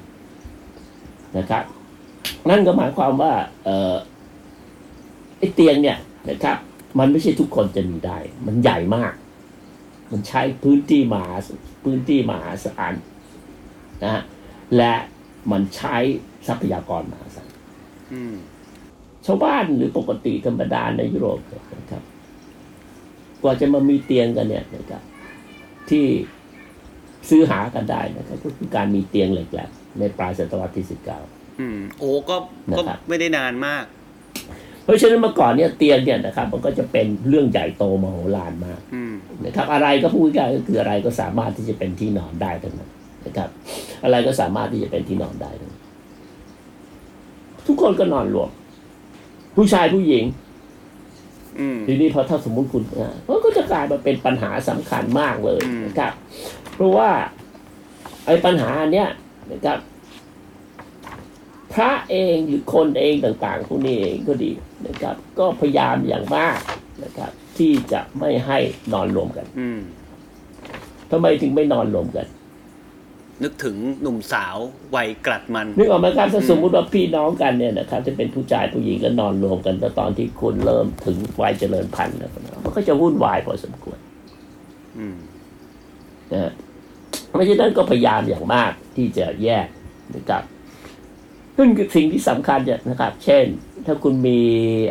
[1.38, 1.64] นะครับ
[2.50, 3.34] นั่นก็หมายความว่า
[3.64, 3.96] เออ
[5.40, 5.98] ไอ้เตียงเนี่ย
[6.30, 6.58] นะครับ
[7.00, 9.14] มันไม่ใช่ทุกคนจะมีได้ มันใหญ่มาก
[10.12, 11.34] มันใช้พื้นที่มหา
[11.84, 12.94] พื้นที่มหาศาล
[14.04, 14.24] นะฮะ
[14.78, 14.94] และ
[15.52, 15.96] มันใช้
[16.48, 17.48] ทรัพยากรมหาศาล
[18.14, 18.36] อืม
[19.26, 22.04] ชาวบ้านหรือปกติธรรมดาในยุโรปเนี่ยนะครับ
[23.42, 25.02] กว่าจะมามีเตียงกันเนี่ยนะครับ
[25.90, 26.06] ที่
[27.30, 31.20] ซื้อหากันได้นะครับ ก็คือการมีเตียงเหล็กแหลมในปลายศตวรรษที่สิบเก้า
[31.60, 32.36] อืมโอ้ก็
[32.78, 33.86] ก็นะครับไม่ได้นานมาก
[34.84, 39.14] เพราะฉะนั้นเมื่อก่อนเนี่ยเตียงเนี่ยนะครับ มันก็จะเป็นเรื่องใหญ่โตมโหฬารมากอืม
[39.46, 42.92] นะครับ อะไรก็พูดง่ายๆก็คืออะไรก็สามารถที่จะเป็นที่นอนได้ทั้งนั้น
[43.26, 43.50] นะครับ
[44.04, 45.82] อะไรก็สามารถที่จะเป็นที่นอนได้ทั้งนั้น
[47.68, 48.50] ทุกคนก็นอนรวม
[49.56, 50.24] ผู้ชายผู้หญิง
[51.60, 56.14] อืมทีนี้พอถ้าสมมุติคุณอะมันก็จะกลายมาเป็นปัญหาสำคัญมากเลยอืมนะครับ
[56.76, 57.10] เพราะว่า
[58.26, 59.10] ไอ้ปัญหาอันเนี้ย
[59.52, 59.78] นะครับ
[61.74, 64.52] พระเองหรือคนเองต่างๆพวกนี้เองก็ดี
[64.88, 66.60] นะครับ ก็พยายามอย่างมาก
[67.04, 68.58] นะครับ ที่จะไม่ให้
[68.94, 69.80] นอนรวมกันอืม
[71.12, 72.26] ทำไมถึงไม่นอนรวมกัน
[73.44, 74.58] นึกถึงหนุ่มสาว
[74.96, 84.00] วัยกลัดมัน นึกออกไหมครับถ้าสมมุติว่าพี่น้องกันเนี่ยนะครับจะเป็นผู้ชายผู้หญิงก็นอนรวมกันแต่ตอนที่คุณเริ่มถึงวัยเจริญพันธุ์แล้วนะมันก็จะวุ่นวายพอสมควร
[84.98, 85.18] อืม
[86.32, 86.52] นะฮะ
[87.30, 89.68] เพราะฉะนั้นก็พยายามอย่างมากที่จะแยก
[90.16, 90.44] นะครับ
[91.58, 93.46] ซึ่งสิ่งที่สำคัญจะนะครับ เช่น
[93.86, 94.40] ถ้าคุณมี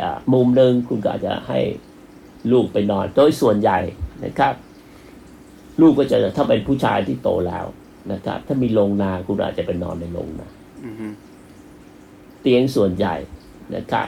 [0.03, 1.61] อ่ามุมหนึ่งคุณก็อาจจะให้
[2.53, 3.79] ลูกไปนอน โดยส่วนใหญ่
[4.25, 4.55] นะครับ
[5.81, 7.65] ลูกก็จะถ้าเป็นผู้ชายที่โตแล้ว
[8.13, 10.49] นะครับ ถ้ามีโรงนาคุณอาจจะไปนอนในโรงนา
[10.85, 11.13] อืม
[12.41, 13.15] เตียงส่วนใหญ่
[13.77, 14.07] นะครับ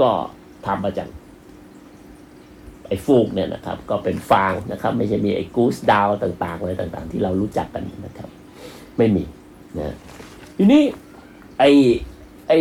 [0.00, 0.10] ก็
[0.66, 1.08] ทำมาจาก
[2.86, 8.28] ไอ้ฟูกเนี่ยนะครับ ก็เป็นฟางนะครับ ไม่ใช่มีไอ้กูสดาวต่างๆอะไรต่าง ๆ ที่เรารู้จักกันนะครับ
[8.98, 9.24] ไม่มี
[9.78, 9.96] นะ
[10.56, 10.82] ทีนี้
[11.58, 11.70] ไอ้
[12.48, 12.58] ไอ้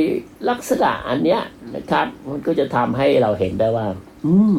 [0.50, 1.42] ลักษณะอันเนี้ย
[1.76, 3.88] นะครับ มันก็จะทำให้เราเห็นได้ว่า
[4.26, 4.58] อืม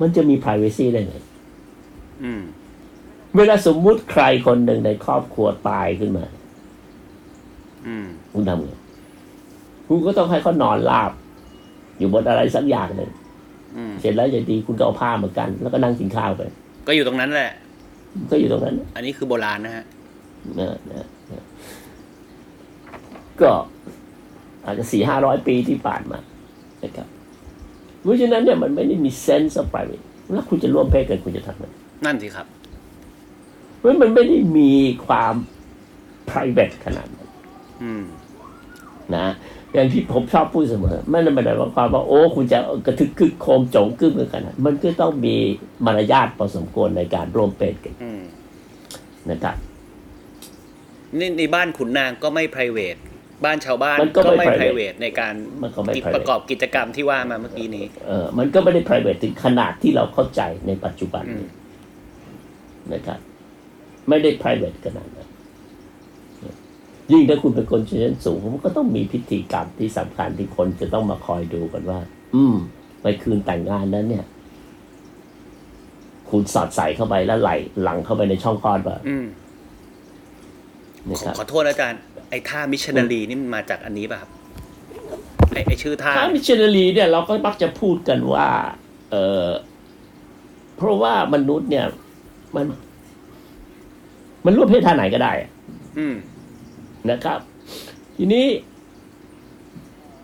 [0.00, 1.16] มันจะมี privacy ได้ไง
[2.22, 2.42] อืม
[3.36, 6.24] เวลาสมมุติใครคนหนึ่งในครอบครัวตายขึ้นมา
[7.86, 8.70] อืมคุณทำไง
[9.86, 11.12] คุณก็ต้องให้เขานอนราบ
[11.98, 13.10] อยู่บนอะไรสักอย่างหนึ่ง
[13.76, 16.42] อืมเสร็จแล้วอย่างดีคุณก็เอาผ้ามากัน แล้วก็นั่งกินข้าวไป
[16.86, 17.50] ก็อยู่ตรงนั้นแหละ
[18.30, 19.84] ก็อยู่ตรงนั้นอันนี้คือโบราณนะฮะ
[20.58, 21.44] นะนะนะ
[23.40, 23.50] ก็
[24.64, 26.18] อาจจะสี่ห้าร้อยปีที่ผ่านมา
[26.84, 27.08] นะครับ
[28.02, 31.64] เพราะฉะนั้นเนี่ยมันไม่ได้มี sense of private แล้วคุณจะร่วมเพศกันคุณจะทำไง
[32.04, 32.46] นั่นสิครับ
[33.82, 34.72] เพราะมันไม่ได้มี
[35.06, 35.34] ความ
[36.30, 37.28] private ขนาดนั้น
[37.82, 38.04] อืม
[39.16, 39.26] นะ
[39.74, 45.36] อย่างที่ผมชอบพูดเสมอไม่ได้หมายความว่าโอ้ คุณจะกระทึกคึกโคมโจงกึ้มกันขนาดมันก็ต้องมี
[45.86, 48.22] มารยาทพอสมควรในการร่วมเป็นกันอืม
[49.30, 49.56] นะครับ
[51.18, 53.00] นี่ในบ้านขุนนางก็ไม่ private
[53.44, 61.48] บ้านชาวบ้านมันก็ไม่ไม่ private private ในการมันก็ไม่ private ประกอบกิจกรรมที่ว่ามาเมื่อกี้นี้ เออมันก็ไม่ได้ private ถึงขนาดที่เราเข้าใจในปัจจุบันอืมนี้
[62.92, 63.18] นะครับ
[64.08, 65.28] ไม่ได้ private ขนาดนั้น
[67.12, 72.00] ยิ่งถ้าคุณเป็นคนชั้นสูงมันก็ต้องมีพิธีกรรมที่สำคัญที่คนจะต้องมาคอยดูกันว่า
[72.34, 72.56] อืม
[73.02, 74.26] ไปคืนแต่งงานนั้น เนี่ย
[76.30, 77.50] คุณสอดใส่เข้าไปแล้วไหล
[77.82, 79.26] หลังเข้าไปในช่องคลอดป่ะอืม
[81.08, 84.30] นะขอครับขอโทษนะอาจารย์ไอ้ท่ามิชชันนารีนี่มันมาจากอันนี้ป่ะครับ
[85.52, 88.48] ไอ้ไอ้ชื่อท่าถ้ามิชชันนารีเนี่ยเราก็มักจะพูดกันว่า
[89.10, 89.46] เออ
[90.76, 91.86] เพราะว่ามนุษย์เนี่ย
[92.56, 92.66] มัน
[94.44, 95.50] มันร่วมเพศท่าไหนก็ได้อะ
[95.98, 96.14] อืม
[97.10, 97.38] นะครับ
[98.16, 98.46] ทีนี้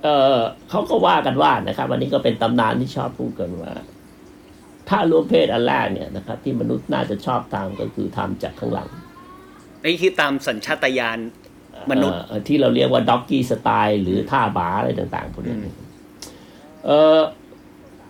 [0.02, 0.38] เออ
[0.70, 3.72] เขาก็ว่ากันว่านะครับวันนี้ก็เป็นตำนานที่ชอบพูดกันว่า
[4.88, 8.88] ถ้าร่วมเพศอันแรกเนี่ยนะครับ ที่มนุษย์น่าจะชอบทำก็คือทำจากข้างหลัง
[9.84, 11.18] นี่คือตามสัญชาตญาณ
[11.90, 15.86] มนุษย์เอ่อที่เราเรียกว่าด็อกกี้สไตล์หรือท่าบาอะไรต่างๆพวกนี้นะครับ
[16.86, 17.20] เออ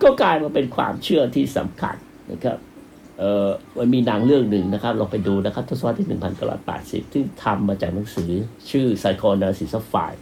[0.03, 1.95] ก็กลายมาเป็นความเชื่อที่สำคัญ
[2.31, 2.68] นะครับเออ
[3.77, 8.31] มันมีหนังเรื่องหนึ่งนะครับลองไปดูนะครับทศวรรษที่หนึ่งพันเก้าร้อยแปดสิบซึ่ทำมาจากหนังสือ
[8.69, 10.19] ชื่อ Psychoanalysis of Fire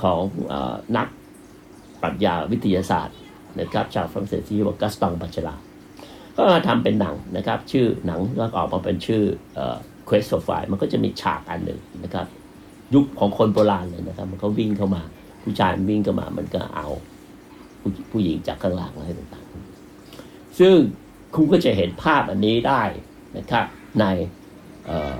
[0.00, 0.20] ของ
[0.52, 0.54] อ
[0.96, 1.08] นัก
[2.02, 3.16] ปรัชญาวิทยาศาสตร์
[3.60, 5.54] นะครับชาวฝรั่งเศสที่ชื่อว่ากัสตองบัชลา
[6.36, 9.22] ก็มาทำเป็นหนังนะครับ ชื่อหนังก็ออกมาเป็นชื่อ
[9.58, 9.76] ออ
[10.08, 12.26] Quest for Fire มันก็จะมีฉากอันหนึ่งนะครับ
[12.94, 15.02] ยุคของคนโบราณเลยนะครับ มันก็วิ่งเข้ามา
[15.42, 16.88] ผู้ชายวิ่งเข้ามามันก็เอา
[17.80, 20.74] ผู้ผู้หญิงจากข้างหลังอะไรต่างๆ ซึ่ง
[21.34, 22.82] คุณก็จะเห็นภาพอันนี้ได้
[23.38, 23.64] นะครับ
[24.00, 24.04] ใน
[24.86, 25.16] เอ่อ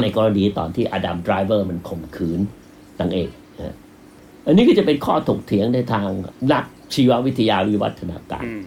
[0.00, 2.40] ในกรณีตอนที่ Adam Driver มันข่มขืน
[3.00, 3.76] นางเอกนะ
[4.46, 6.08] อันนี้ก็จะเป็นข้อถกเถียงในทาง
[6.52, 8.62] นักชีววิทยาวิวัฒนาการอืม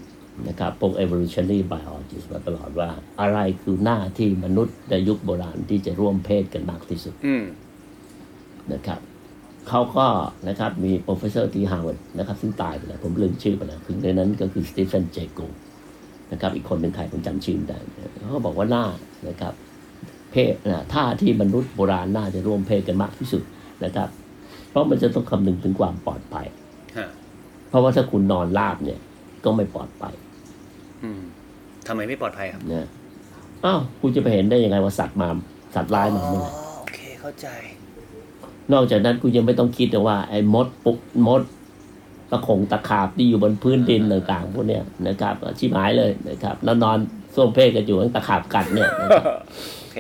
[0.48, 2.90] นะครับพวก evolutionary biologist มาตลอดว่า
[3.22, 7.44] อะไรคือหน้าที่มนุษย์ในยุคโบราณที่จะร่วมเพศกันมากที่สุดอืม
[8.74, 9.00] นะครับ
[9.70, 10.08] เขาก็
[10.48, 17.78] นะครับมี professor ที่ Harvard นะครับ ซึ่งตายไปแล้ว ผมลืมชื่อไปแล้วถึงในนั้นก็คือ Stephen Jay Gould นะครับ อีกคนหนึ่งใครผมจำชื่อไม่ได้
[18.20, 18.86] เขาก็บอกว่าหน้า
[19.28, 19.54] นะครับ
[20.32, 23.44] เพศนะท่าที่มนุษย์โบราณน่าจะร่วมเพศกันมากที่สุด
[23.84, 24.10] นะครับ
[24.70, 26.48] เพราะมันจะต้องคำนึงถึงความปลอดภัย
[26.98, 27.08] ฮะ
[27.70, 29.00] เพราะว่าถ้าคุณนอนราบเนี่ย
[29.46, 30.14] ก็ไม่ปลอดภัย
[31.04, 31.22] อืม
[31.88, 32.88] ทำไมไม่ปลอดภัยครับนะ
[33.66, 35.30] อ้าวคุณจะไปเห็นได้ยังไงว่าสัตว์มา
[35.76, 37.48] สัตว์ร้ายมาเมื่อไหร่โอเคเข้าใจ
[38.74, 46.98] นอกจากนั้นคุณยังไม่ต้องคิดนะว่าไอ้มดปุกมดตะขงตะขาบที่อยู่บนพื้นดินต่างๆพวกเนี้ยนะครับชิบหายเลยนะครับแล้วนอน
[47.34, 49.24] ส้วมเพศกันอยู่ตะขาบกัดเนี่ยนะครับ
[49.82, 49.98] โอเค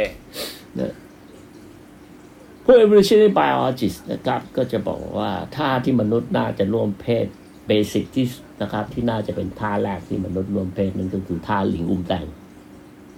[2.64, 7.26] พวก evolutionary biologist นะครับ ก็จะบอกว่าท่าที่มนุษย์น่าจะร่วมเพศ
[7.68, 8.26] เบสิกที่
[8.62, 12.26] นะครับ ที่น่าจะเป็นท่าแรกที่มนุษย์ร่วมเพศนั่นก็คือท่าหลิงอุ้มแตง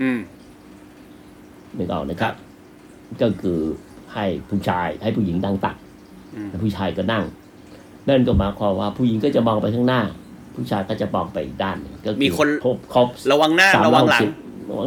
[0.01, 0.19] อืม
[1.77, 2.34] นึกออกนะครับ
[3.21, 3.60] ก็คือ
[4.13, 5.75] ให้ผู้ชายให้ผู้หญิงนั่งตัก
[6.36, 7.23] อืมแล้วผู้ชายก็นั่ง
[8.08, 10.02] นั่นก็หมายความว่าผู้หญิงก็จะมองไปข้างหน้า
[10.56, 14.32] ผู้ชายก็จะมองไปอีกด้านหนึ่งก็อมีคนครบครบระวังหน้าสามระวังหลังสิบ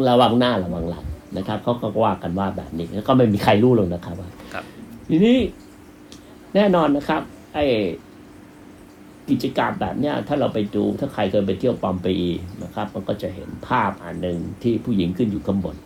[0.08, 1.04] ระวังหน้าระวังหลัง
[1.36, 4.64] นะครับเขาก็ว่ากันว่าแบบนี้แล้วก็ไม่มีใครรู้หรอกนะครับว่าครับ
[5.10, 5.38] ทีนี้
[6.54, 7.22] แน่นอนนะครับ
[7.54, 7.64] ไอ้
[9.30, 12.30] กิจกรรมแบบเนี้ยถ้าเราไปดูถ้าใครเคยไปเที่ยวปอมเปอี
[12.62, 15.76] นะครับ มันก็จะเห็นภาพอันหนึ่งที่ผู้หญิงขึ้นอยู่ข้างบน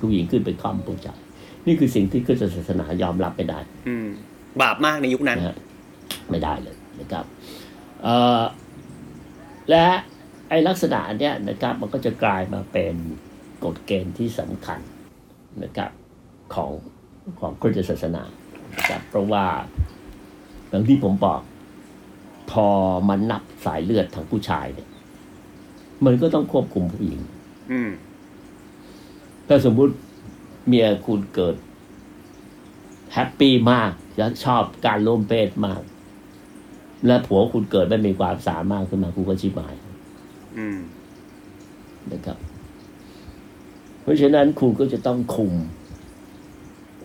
[0.00, 1.18] ผู้หญิงขึ้นไปคล่อมผู้ชาย
[1.66, 3.58] นี่คือสิ่งที่คริสตศาสนายอมรับไม่ได้
[3.88, 4.06] อืม
[4.60, 5.56] บาปมากในยุคนั้นนะฮะ
[6.30, 7.24] ไม่ได้เลยนะครับ
[8.02, 8.42] เอ่อ
[9.70, 9.86] และ
[10.48, 12.94] ไอ้ลักษณะอันเนี้ยนะครับมันก็จะกลายมาเป็น
[13.64, 14.80] กฎเกณฑ์ที่สำคัญ
[15.62, 15.90] นะครับ
[16.54, 16.70] ของ
[17.40, 18.22] ของคริสตศาสนา
[18.76, 19.46] นะครับเพราะว่า
[20.68, 21.40] อย่างที่ผมบอก
[22.50, 22.66] พอ
[23.08, 24.88] มันนับสายเลือดทางผู้ชายเนี่ย
[26.04, 27.20] มันก็ต้องควบคุมผู้หญิง
[27.72, 27.90] อืม
[29.48, 29.94] ถ้าสมมุติ
[30.66, 31.54] เมียคุณเกิด
[33.14, 35.82] แฮปปี้มากและชอบการร่วมเพศมาก
[37.06, 39.74] และผัวคุณเกิดไม่มีความสามารถขึ้นมาคุณก็ชิบหาย
[40.58, 40.78] อืม
[42.12, 42.38] นะครับ
[44.02, 45.52] เพราะฉะนั้นคุณก็จะต้องคุม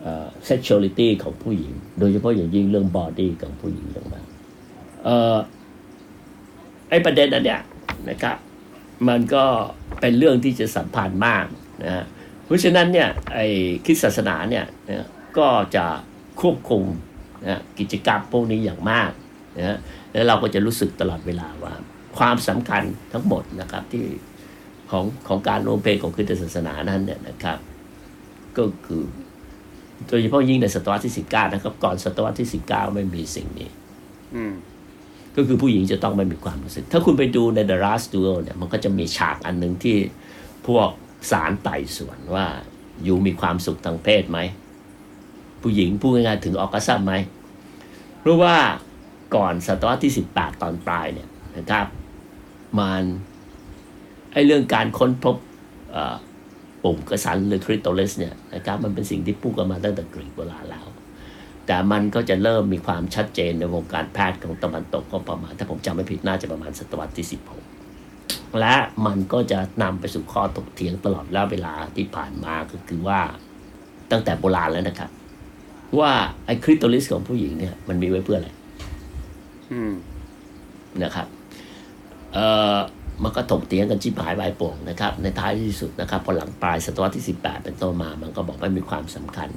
[0.00, 5.36] เอ่อ sexuality ของผู้หญิง โดยเฉพาะอย่างยิ่งเรื่อง body ของผู้หญิงต่างๆเอ่อ
[6.90, 7.60] ไอ้ประเด็นอันเนี้ย
[8.10, 8.36] นะครับ
[9.08, 9.44] มันก็
[10.00, 11.46] เป็นเรื่องที่จะสัมพันธ์มาก
[11.84, 12.04] นะฮะ
[12.44, 13.46] เพราะฉะนั้นเนี่ยไอ้
[13.84, 15.06] คริสตศาสนาเนี่ยนะ
[15.38, 15.86] ก็จะ
[16.40, 16.84] ควบคุม
[17.48, 19.10] นะกิจกรรมพวกนี้อย่างมาก
[19.58, 19.78] นะฮะ
[20.12, 21.74] แล้วเราก็จะรู้สึกตลอดเวลาว่า
[22.18, 24.04] ความสำคัญทั้งหมดนะครับที่
[24.90, 27.58] ของของการร่วมเพศของคริสตศาสนานั้นเนี่ยนะครับ
[28.56, 29.02] ก็คือ
[30.06, 33.68] โดยเฉพาะยิ่งในศตวรรษที่19นะครับ ก่อนศตวรรษที่19ไม่มีสิ่งนี้
[34.34, 34.54] อืม
[35.36, 39.96] ก็คือผู้หญิงจะต้องไม่มีความรู้สึก ถ้าคุณไปดูใน The Last Duel เนี่ยมันก็จะมีฉากอันหนึ่งที่
[40.66, 40.88] พวก
[41.30, 42.46] สารไต่สวนว่า
[43.04, 44.38] อยู่มีความสุขทางเพศไหม
[45.62, 47.14] ผู้หญิงพูดง่ายๆถึงออกกัสซัมไหม
[48.20, 48.56] เพราะว่า
[49.34, 51.86] ก่อนศตวรรษที่ 18 ตอนปลายเนี่ยนะครับ
[52.78, 53.02] มัน
[54.32, 55.36] ไอเรื่องการค้นพบ
[55.94, 56.16] อ่อ
[56.82, 60.86] ปุ่มกระสันหรือ clitoris เนี่ยนะครับมันเป็นสิ่งที่พูดกันมาตั้งแต่กรีกโบราณแล้ว
[61.66, 68.74] แต่มันก็จะเริ่มมีความชัดเจนในวงการแพทย์ของตะวันตกก็ประมาณ ถ้าผมจำไม่ผิดน่าจะประมาณศตวรรษที่ 16 และ
[69.06, 73.20] มันก็จะนำไปสู่ข้อถกเถียงตลอดระยะเวลาที่ผ่านมาก็คือว่า
[74.10, 75.10] ตั้งแต่โบราณแล้วนะครับ
[75.98, 76.12] ว่า
[76.46, 78.50] ไอ้ clitoris ของผู้หญิงเนี่ยมันมีไว้เพื่ออะไร
[81.02, 81.26] นะครับ
[82.32, 82.76] เอ่อ
[83.22, 89.48] มันก็ถกเถียงกันชิบหายใบายโป่งนะครับ ในท้ายที่สุดนะครับพอหลังปลายศตวรรษที่ 18 เป็นต้นมา มันก็บอกไม่มีความสำคัญ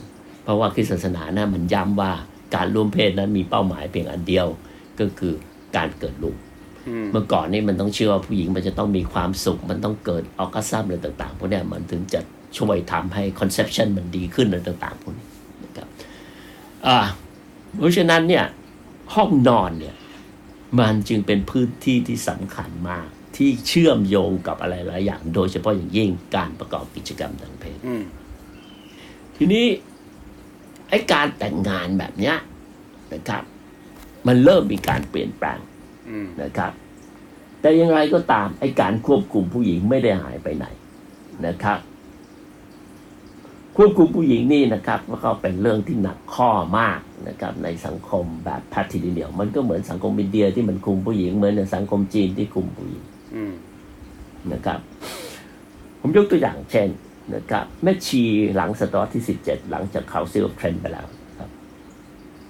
[0.44, 2.12] เพราะว่าคริสตศาสนานะมันย้ำว่า
[2.56, 4.48] การร่วมเพศนั้นมีเป้าหมายเพียงอันเดียว
[5.00, 5.34] ก็คือ
[5.76, 6.38] การเกิดลูก
[6.88, 12.20] อืมเมื่อก่อนนี่มันต้องเชื่อว่าผู้หญิงมันจะต้องมีความสุข มันต้องเกิดออกัสซัมอะไรต่างๆพวกเนี้ยมันถึงจะ
[12.58, 15.28] ช่วยทำให้คอนเซ p ชันมันดีขึ้นอะไรต่างๆพวกนี้
[15.64, 15.88] นะครับ
[16.86, 16.98] อ่า
[17.78, 18.46] เพราะฉะนั้นเนี่ย
[19.16, 19.96] ห้องนอนเนี่ย
[20.80, 28.04] มันจึงเป็นพื้นที่ที่สำคัญมาก ที่เชื่อมโยงกับอะไรหลายอย่าง โดยเฉพาะอย่างยิ่งการประกอบกิจกรรมทางเพศอืม
[29.38, 29.66] ทีนี้
[30.90, 32.36] ไอ้การแต่งงานแบบเนี้ย
[33.14, 33.44] นะครับ
[34.28, 35.60] มันเริ่มมีการเปลี่ยนแปลง
[36.10, 36.72] อืมนะครับ
[37.62, 40.66] แต่อย่างไรก็ตามไอ้การควบคุมผู้หญิงไม่ได้หายไปไหน
[41.48, 41.80] นะครับ
[43.82, 53.04] ควบคุมผู้หญิงนี่นะครับก็เป็นเรื่องที่หนักข้อมากนะครับในสังคมแบบ patrilineal มันก็เหมือนสังคมอินเดียที่มันคุมผู้หญิงเหมือนในสังคมจีนที่คุมผู้หญิง
[53.36, 53.54] อืม
[54.54, 54.80] นะครับ
[56.02, 56.90] ผมยกตัวอย่างเช่น
[57.36, 58.22] นะครับแม่ชี
[58.56, 61.06] หลังศตวรรษที่17หลังจาก Council Trent ไปแล้ว
[61.40, 61.50] ครับ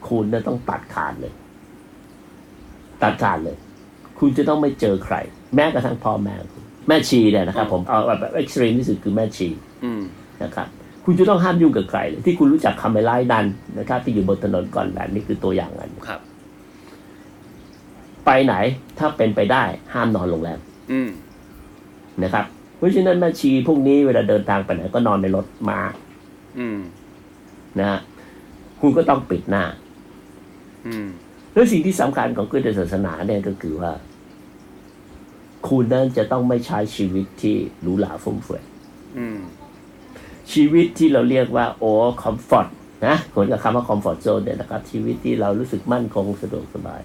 [0.08, 1.34] คุณเนี่ยต้องตัดขาดเลย
[3.04, 3.58] ตัดขาดเลย
[4.20, 5.16] คุณจะต้องไม่เจอใคร
[5.56, 9.48] แม้กระทั่งพ่อแม่คุณแม่ชีเนี่ยนะครับ ผมเอาแบบ extreme ที่สุดคือแม่ชี
[9.86, 10.02] อืม
[10.46, 10.68] นะครับ
[11.06, 13.46] คุณจะต้องห้ามยุ่งกับใครเลยที่คุณรู้จักคำไล่นัน
[13.80, 16.20] นะครับ ที่อยู่บนถนนก่อนแบบนี่คือตัวอย่างอันครับ
[18.26, 18.54] ไปไหน
[18.98, 20.60] ถ้าเป็นไปได้ห้ามนอนโรงแรม
[20.92, 21.10] อืม
[22.24, 22.46] นะครับ
[22.78, 25.80] เพราะฉะนั้นแม่ชีพวกนี้เวลาเดินทางไปไหนก็นอนในรถมา
[26.60, 26.80] อืม
[27.80, 28.00] นะฮะ
[28.82, 29.64] คุณก็ต้องปิดหน้า
[30.88, 31.08] อืม
[31.54, 33.92] แล้วสิ่งที่สำคัญของคริสตศาสนาเนี่ยก็คือว่า
[35.68, 38.64] คุณนั้นจะต้องไม่ใช้ชีวิตที่หรูหราฟุ่มเฟือย
[39.18, 39.40] อืม
[40.54, 42.68] ชีวิตที่เราเรียกว่าโอ้ comfort
[43.08, 47.02] นะคุ้นกับคำว่า comfort zone เนี่ยนะครับ ชีวิตที่เรารู้สึกมั่นคงสะดวกสบาย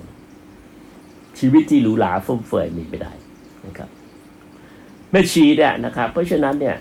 [1.39, 3.13] ชีวิตที่หรูหราฟุ่มเฟือยมีไม่ได้
[3.67, 3.89] นะครับ
[5.11, 6.77] แม่ชีเนี่ยนะครับ เพราะฉะนั้นเนี่ย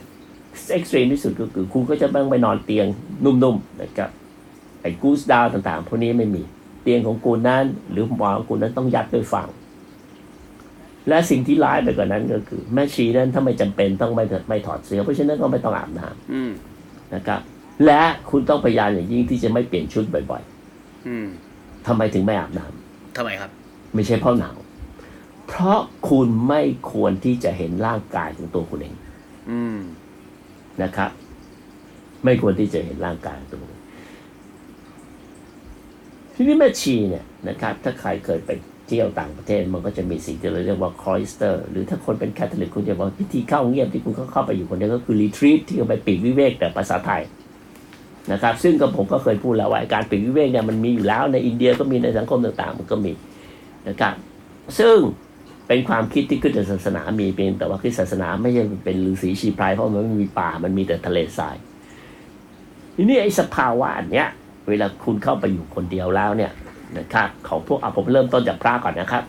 [0.71, 2.87] extreme ที่สุดก็คือคุณก็จะต้องไม่นอนเตียง
[3.23, 4.09] นุ่มๆนะครับ
[4.81, 6.43] ไอ้ goose down ต่างๆ พวกนี้ไม่มี
[6.81, 9.47] เตียงของคุณนั้น หรือหมอนของคุณนั้นต้องยัดด้วยฟาง
[11.09, 16.51] และสิ่งที่ร้ายไปกว่านั้นก็คือ แม่ชีนั้นถ้าไม่จำเป็นต้องไม่ไม่ถอดเสื้อเพราะฉะนั้นก็ไม่ต้องอาบน้ำอืม
[17.15, 17.41] นะครับ
[17.85, 20.43] และคุณต้องพยายามอย่างยิ่งที่จะไม่เปลี่ยนชุดบ่อย
[21.07, 23.51] อืมๆทำไมถึงไม่อาบน้ำทำไมครับ
[23.93, 24.57] ไม่ใช่เพราะหนาว
[25.47, 26.61] เพราะคุณไม่
[26.91, 28.95] ควรที่จะเห็นร่างกายของตัวคุณเอง
[29.51, 29.77] อืม
[30.83, 31.11] นะครับ
[32.25, 33.81] ไม่ควรที่จะเห็นร่างกายของตัวคุณเอง
[36.33, 38.49] ทีนี้แม่ชีเนี่ยนะครับ ถ้าใครเคยไป
[38.87, 47.21] เที่ยวต่างประเทศมันก็จะมีสิ่งที่เราเรียกว่า cloister หรือถ้าคนเป็นแคทอลิกคุณจะบอกพิธีเข้าเงียบที่คุณเข้าไปอยู่คนเดียวก็คือ retreat ที่เขาไปปลีกวิเวกแต่ภาษาไทย
[48.31, 53.11] นะครับซึ่งกับผมก็เคยพูดแล้วว่าการปลีกวิเวกเนี่ยมันมีอยู่แล้วในอินเดียก็มีในสังคมต่างๆ มันก็มี
[53.87, 54.13] นะครับ
[54.79, 54.97] ซึ่ง
[55.67, 61.55] เป็นความคิดที่คริสตศาสนามีเพียงแต่ว่าคริสตศาสนาไม่ใช่เป็นฤาษีชีไพรเพราะมันไม่มีป่ามันมีแต่ทะเลทราย
[62.95, 64.27] ทีนี้ไอ้สภาวะเนี้ย
[64.69, 66.51] เวลาคุณเข้าไปอยู่คนเดียวแล้วเนี่ย
[66.99, 69.23] นะครับของพวกอะผมเริ่มต้นจากพระก่อนนะครับ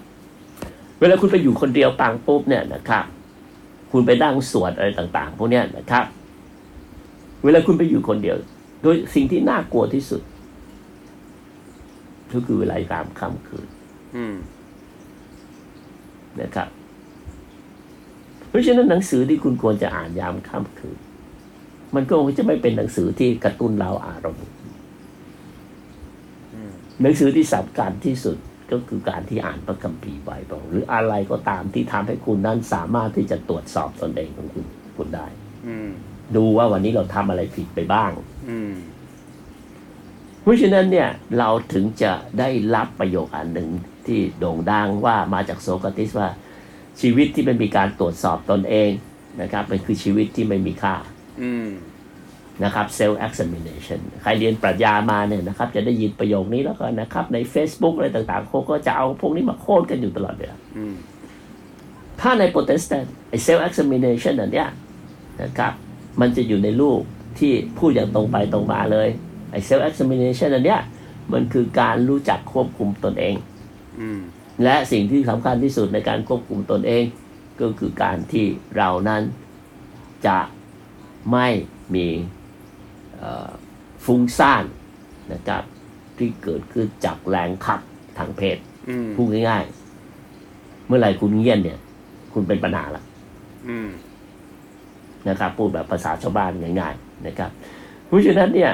[1.00, 3.04] เวลาคุณไปอยู่คนเดียวปังปุ๊บเนี่ยนะครับ
[3.92, 6.04] คุณไปนั่งสวดอะไรต่าง ๆ พวกเนี้ยนะครับ
[7.44, 8.36] เวลาคุณไปอยู่คนเดียว
[8.82, 10.22] โดยสิ่งที่น่ากลัวที่สุด
[12.32, 13.66] ก็คือเวลายามค่ำคืน
[14.16, 14.36] อืม
[16.40, 16.68] นะครับ
[18.48, 20.98] เพราะฉะนั้นหนังสือที่คุณควรจะอ่านยามค่ำคืน
[21.94, 24.46] มันก็คงจะไม่เป็นหนังสือที่กระตุ้นเราอารมณ์
[27.04, 28.36] หนังสือที่สำคัญที่สุด
[28.72, 34.64] ก็คือการที่อ่านพระคัมภีร์ไบเบิลหรืออะไรก็ตามที่ทำให้คุณนั้นสามารถที่จะตรวจสอบตนเองของคุณ
[34.96, 35.26] คุณได้
[35.66, 35.90] อืม
[36.36, 38.10] ดูว่าวันนี้เราทำอะไรผิดไปบ้าง
[38.50, 38.74] อืม
[40.42, 43.70] เพราะฉะนั้นเนี่ยเราถึงจะได้รับประโยคอันหนึ่ง
[44.06, 46.28] ที่โด่งดังว่ามาจากโสกราติสว่า
[47.00, 48.90] ชีวิตที่ไม่มีการตรวจสอบตนเอง
[49.42, 50.94] นะครับมันคือชีวิตที่ไม่มีค่า
[51.42, 51.68] อืม
[52.62, 60.94] นะครับ self examination ใครเรียนปรัชญามาเนี่ยนะครับ จะได้ยินประโยคนี้แล้วก็นะครับ ใน Facebook อะไรต่างๆเขาก็จะเอาพวกนี้มาโค่นกันอยู่ตลอดเวลาอืม
[62.20, 64.68] ถ้าในโปรเตสแตนต์ไอ้ self examination อันเนี้ย
[65.42, 65.72] นะครับ
[66.20, 67.00] มันจะอยู่ในรูป
[67.38, 69.08] ที่พูดอย่างตรงไปตรงมาเลย
[69.50, 70.80] ไอ้ self examination อันเนี้ย
[71.32, 73.34] มันคือการรู้จักควบคุมตนเอง
[74.00, 74.20] อืม
[74.64, 77.04] และสิ่งที่สำคัญที่สุดในการควบคุมตนเอง
[77.60, 79.22] ก็คือการที่เรานั้น
[80.26, 80.38] จะ
[81.32, 81.48] ไม่
[81.94, 82.43] มีเอ่อ
[84.04, 84.64] ฟุ้งซ่าน
[85.32, 85.62] นะครับ
[86.18, 87.80] ที่เกิดขึ้นจากแรงขับ
[88.18, 88.58] ทางเพศ
[88.88, 91.78] อืมพูดง่ายๆ เมื่อไหร่คุณเงียบเนี่ย
[92.32, 93.02] คุณเป็นปัญหาละ
[93.68, 93.88] อืม
[95.28, 96.50] นะครับ พูดแบบภาษาชาวบ้าน
[96.80, 97.50] ง่าย ๆ นะครับ
[98.06, 98.72] เพราะฉะนั้นเนี่ย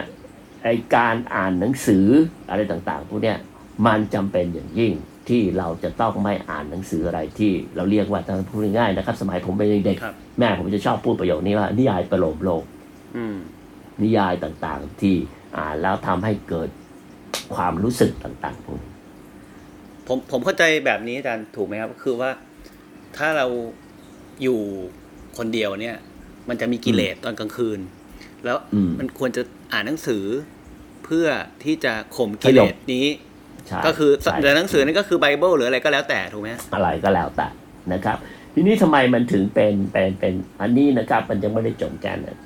[0.64, 2.07] ไอการอ่านหนังสือ
[2.51, 3.38] อะไรต่างๆพวกเนี้ย
[3.86, 4.93] มันจำเป็นอย่างยิ่ง
[5.28, 12.64] ที่เราจะต้องไม่อ่านหนังสืออะไรที่เราเรียกว่าถ้าพูดง่ายๆนะครับ สมัยผมเป็นเด็กครับๆแม่ผมจะชอบพูดประโยคนี้ว่านิยายประโลมโลก
[13.16, 13.36] อืม
[14.03, 15.14] นิยายต่างๆ ที่
[15.59, 16.68] อ่านแล้วทำให้เกิด
[17.55, 18.92] ความรู้สึกต่างๆพวกนี้
[20.07, 22.30] ผมผมเข้าใจแบบนี้อาจารย์ถูกไหมครับคือว่า
[23.16, 23.46] ถ้าเรา
[24.42, 24.61] อยู่
[25.38, 25.96] คนเดียวเนี่ย
[26.48, 27.80] มันจะมีกิเลสตอนกลางคืน
[28.44, 29.42] แล้วอืมมันควรจะ
[29.72, 30.24] อ่านหนังสือ
[31.05, 31.26] เพื่อ
[31.64, 33.07] ที่จะข่มกิเลสนี้
[33.66, 37.48] ใช่ก็คือใช่ในหนังสือนั่นก็คือไบเบิลหรืออะไรก็แล้วแต่ถูกไหมฮะอะไรก็แล้วแต่
[37.92, 38.18] นะครับ
[38.55, 42.36] ทีนี้ทำไมมันถึงเป็นเป็นเป็นอันนี้นะครับ มันยังไม่ได้จบแค่นั้น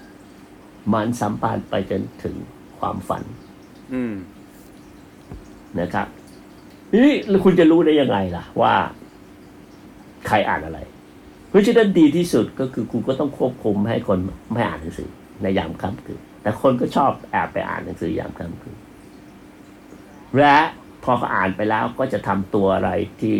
[0.93, 2.37] มันสัมพันธ์ไปจนถึง
[2.79, 3.23] ความฝัน
[3.95, 4.15] อืม
[5.81, 6.07] นะครับ
[6.91, 8.75] ทีนี้แล้วคุณจะรู้ได้ยังไงล่ะ ว่า
[10.27, 10.81] ใครอ่านอะไร
[11.49, 14.19] เพราะฉะนั้นดีที่สุดก็คือคุณก็ต้องควบคุมให้คน
[14.53, 15.11] ไม่อ่านหนังสือ
[15.43, 18.77] ในยามค่ำคืนแต่คนก็ชอบแอบไปอ่านหนังสือยามค่ำคืน
[20.39, 20.59] และ
[21.05, 23.37] พอเขาอ่านไปแล้วก็จะทำตัวอะไรที่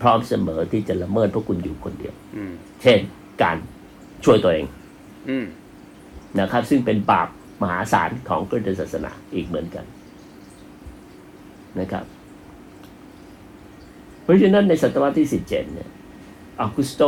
[0.00, 2.52] พร้อมเสมอที่จะละเมิดพวกคุณอยู่คนเดียวอืม
[2.82, 2.98] เช่น
[3.42, 3.56] การ
[4.24, 4.66] ช่วยตัวเอง
[5.28, 5.46] อืม
[6.40, 7.28] นะครับ ซึ่งเป็นบาป
[7.62, 9.84] มหาศาลของคริสตศาสนาอีกเหมือนกัน
[11.80, 12.04] นะครับ
[14.22, 15.88] เพราะฉะนั้นในศตวรรษที่ 17 เนี่ย
[16.60, 17.02] ออกุสโต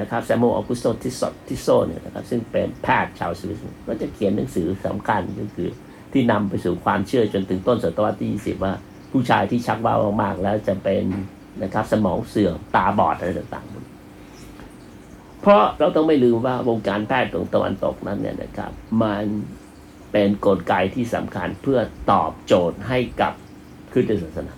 [0.00, 5.68] นะครับแซม u ออกุสโตทิสทิโซเนี่ยนะครับซึ่งเป็นแพทย์ชาวสวิสก็จะเขียนหนังสือสำคัญก็คือ
[6.12, 8.72] ที่นำไปสู่ความเชื่อจนถึงต้นศตวรรษที่ 20 ว่า
[9.12, 11.04] ผู้ชายที่ชักว่าวมากๆ แล้วจะเป็น
[11.62, 13.75] นะครับสมองเสื่อมตาบอดอะไรต่างๆ
[15.40, 18.70] เพราะเราต้องไม่ลืมว่าวงการแพทย์ของตะวันตกนั้นเนี่ยนะครับ
[19.02, 19.24] มัน
[20.12, 21.78] เป็นกลไกที่สำคัญเพื่อ
[22.10, 23.32] ตอบโจทย์ให้กับ
[23.92, 24.54] คริสตศาสนา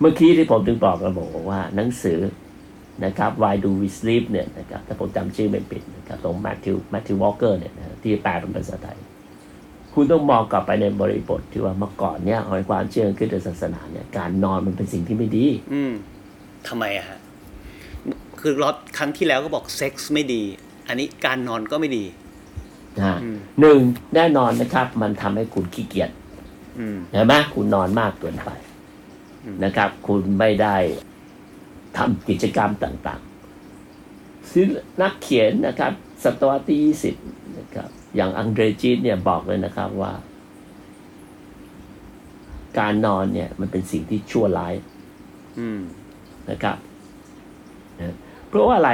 [0.00, 2.20] เมื่อกี้ที่ผมถึงบอกกันบอกว่าหนังสือ
[3.04, 8.98] นะครับ Why Do We Sleep เนี่ยนะครับถ้าผมจำชื่อไม่ผิดนะครับของ Matthew Matthew Walker เนี่ยนะที่แปลเป็นภาษาไทย
[9.94, 15.92] คุณต้องมองกลับไปในบริบทที่ว่าเมื่อก่อนเนี่ยในความเชื่อของคริสตศาสนาเนี่ยการนอนมันเป็นสิ่งที่ไม่ดี อืม
[16.68, 17.18] ทำไมอะฮะ
[18.40, 20.42] คือรอบครั้งที่แล้วก็บอกเซ็กส์ไม่ดี
[20.88, 22.04] อันนี้การนอนก็ไม่ดี
[22.96, 23.80] นะฮะอืมหนึ่ง
[24.14, 26.10] แน่นอนนะครับ มันทำให้คุณขี้เกียจ
[26.78, 28.50] อืมเห็นไหมคุณนอนมากเกินไป
[29.44, 30.76] อืมนะครับ คุณไม่ได้
[31.96, 34.68] ทำกิจกรรมต่างๆซึ่ง
[35.02, 35.92] นักเขียนนะครับ
[36.24, 36.80] ศตวรรษที่
[37.24, 40.12] 20นะครับ อย่างอังเดรจีนเนี่ยบอกเลยนะครับว่า
[42.78, 44.74] การนอนเนี่ย มันเป็นสิ่งที่ชั่วร้าย
[45.58, 45.80] อืม
[46.50, 46.76] นะครับ
[48.00, 48.14] นะ
[48.48, 48.92] เพราะว่าอะไร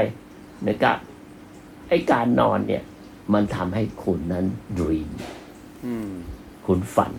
[0.68, 0.96] นะครับ
[1.88, 2.82] ไอ้การนอนเนี่ย
[3.34, 4.44] มันทำให้คุณนั้น
[4.78, 5.10] dream
[5.86, 6.10] อืม
[6.66, 7.12] คุณฝัน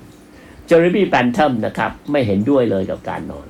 [0.68, 3.48] Jeremy Bentham นะครับ ไม่เห็นด้วยเลยกับการนอน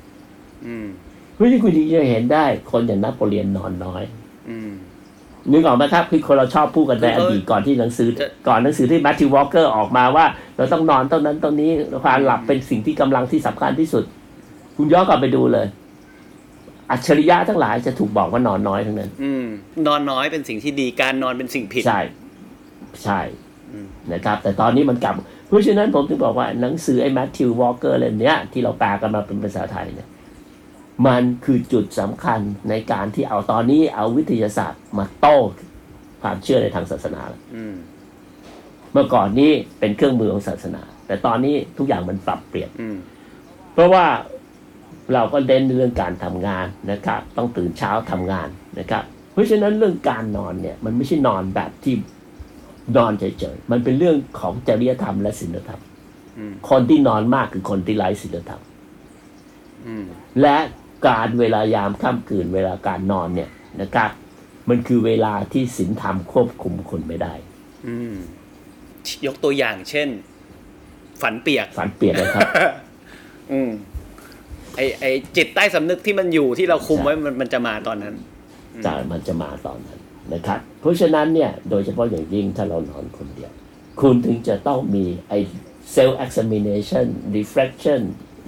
[0.67, 0.87] อืม
[1.33, 4.03] เพราะที่คุณจะเห็นได้ คนอย่างนโปเลียนนอนน้อย
[4.49, 4.71] อืม
[5.51, 10.25] นึกออกไหมครับคือคนเราชอบพูดกันในคืออเออดีตก่อนที่หนังสือจะก่อนหนังสือที่ Matthew Walker ออกมาว่า
[10.55, 11.71] เราต้องนอนเท่านั้นเท่านี้
[12.03, 14.03] ความหลับเป็นสิ่งที่กำลังที่สำคัญที่สุด
[14.77, 15.67] คุณย้อนกลับไปดูเลย
[16.91, 19.45] อัจฉริยะทั้งหลายจะถูกบอกว่านอนน้อยทั้งนั้น อืม
[19.87, 22.01] นอนน้อยเป็นสิ่งที่ดีการนอนเป็นสิ่งผิด ใช่
[23.03, 23.21] ใช่
[23.71, 25.13] อืมนะครับ แต่ตอนนี้มันกลับ
[25.47, 30.09] เพราะฉะนั้นผมถึงบอกว่าหนังสือไอ้แมทธิววอลเกอร์เล่มเนี้ยที่เราแปลกันมาเป็นภาษาไทยเนี่ย
[31.07, 35.37] มันคือจุดสำคัญในการที่เอาตอนนี้เอาวิทยาศาสตร์มาโต้
[36.21, 37.21] ความเชื่อในทางศาสนา
[37.55, 37.75] อืม
[38.93, 42.97] เมื่อก่อนนี้เป็นเครื่องมือของศาสนา แต่ตอนนี้ทุกอย่างมันปรับเปลี่ยนอืม
[43.73, 44.05] เพราะว่า
[45.13, 48.47] เราก็เน้นเรื่องการทำงานนะครับ ต้องตื่นเช้าทำงาน
[48.79, 51.95] นะครับ เพราะฉะนั้นเรื่องการนอนเนี่ยมันไม่ใช่นอนแบบที่
[52.97, 53.23] นอนเฉ
[53.55, 55.81] ยๆมันเป็นเรื่องของจริยธรรมและศีลธรรม
[56.37, 58.61] อืมคนที่นอนมากคือคนที่ไร้ศีลธรรม
[59.85, 60.05] อืม
[60.41, 60.57] และ
[61.07, 63.49] การเวลายามค่ำคืนเวลาการนอนเนี่ย
[63.81, 64.11] นะครับ
[64.69, 67.33] มันคือเวลาที่ศีลธรรมควบคุมคนไม่ได้
[67.87, 68.15] อืม
[69.25, 70.07] ยกตัวอย่างเช่น
[71.21, 72.47] ฝันเปียกฝันเปลี่ยนนะครับ
[73.51, 73.71] อืม
[74.77, 75.05] ไอไอ
[75.37, 78.15] จิตใต้สำนึกที่มันอยู่ที่เราคุมใช่ไว้มันมันจะมาตอนนั้น
[78.85, 79.99] จะมันจะมาตอนนั้น
[80.33, 83.51] นะครับ เพราะฉะนั้นเนี่ยโดยเฉพาะอย่างยิ่งถ้าเรานอนคนเดียว
[84.01, 85.39] คุณถึงจะต้องมีไอ้
[85.95, 87.05] self examination
[87.37, 88.01] reflection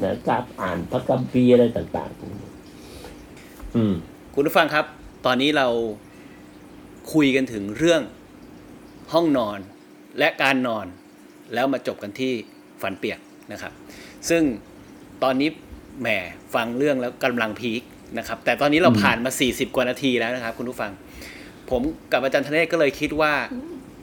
[0.05, 2.49] นะครับอ่านพระคัมภีร์อะไรต่างๆพวกนี้
[3.75, 3.93] อืม
[4.34, 4.86] คุณผู้ฟังครับ
[5.25, 5.67] ตอนนี้เรา
[7.13, 8.01] คุยกันถึงเรื่อง
[9.13, 9.59] ห้องนอน
[10.19, 10.86] และการนอน
[11.53, 12.34] แล้วมาจบกันที่
[12.82, 13.19] ฝันเปียก
[13.51, 13.73] นะครับ
[14.30, 14.43] ซึ่ง
[15.23, 15.49] ตอนนี้
[16.02, 16.08] แหม
[16.56, 17.82] ฟังเรื่องแล้วกำลังพีค
[18.18, 20.91] นะครับ แต่ตอนนี้เราอืมผ่านมา 40 กว่านาทีแล้วนะครับ คุณผู้ฟัง
[21.70, 21.82] ผม
[22.12, 23.34] กับอาจารย์ธเนศก็เลยคิดว่า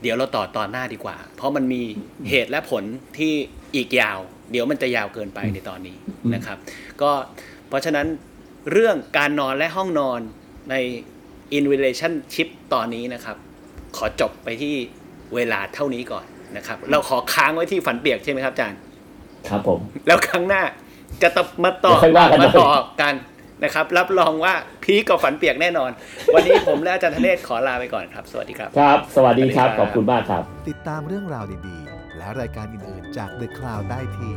[0.03, 1.83] เดี๋ยวเราต่อตอนหน้าดีกว่า เพราะมันมี
[2.29, 2.85] เหตุและผล
[3.19, 3.33] ที่
[3.75, 4.19] อีกยาว
[4.51, 5.97] เดี๋ยวมันจะยาวเกินไปในตอนนี้
[6.35, 6.59] นะครับ
[7.03, 7.11] ก็
[7.69, 8.07] เพราะฉะนั้น
[8.73, 10.21] เรื่องการนอนและห้องนอน
[10.71, 10.75] ใน
[11.57, 13.37] in relationship ตอนนี้นะครับ
[13.97, 14.75] ขอจบไปที่
[15.35, 16.25] เวลาเท่านี้ก่อน
[16.57, 18.81] นะครับ เราขอค้างไว้ที่ฝันเปียกใช่ไหมครับอาจารย์
[19.49, 20.63] ครับผม แล้วครั้งหน้า
[21.23, 23.15] จะตบมาต่อเดี๋ยวค่อยว่ากันมาต่อเลยกัน
[23.65, 24.55] นะครับ รับรองว่า
[24.85, 25.91] พีคกับฝันเปียกแน่นอน
[26.35, 34.33] วันนี้ผมและอาจารย์ธเนศขอลาไปก่อนครับ สวัสดีครับ ครับ สวัสดีครับสวัสดีครับขอบคุณมากครับ ติดตามเรื่องราวดีๆและและรายการอื่นๆ จาก The Cloud ได้ที่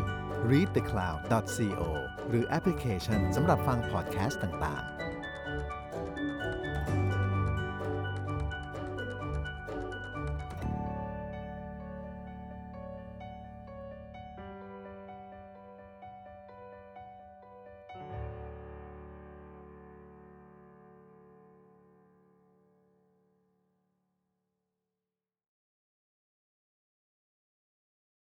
[0.52, 1.82] readthecloud.co
[2.30, 4.97] หรือแอปพลิเคชันสำหรับฟังพอดแคสต์ต่างๆ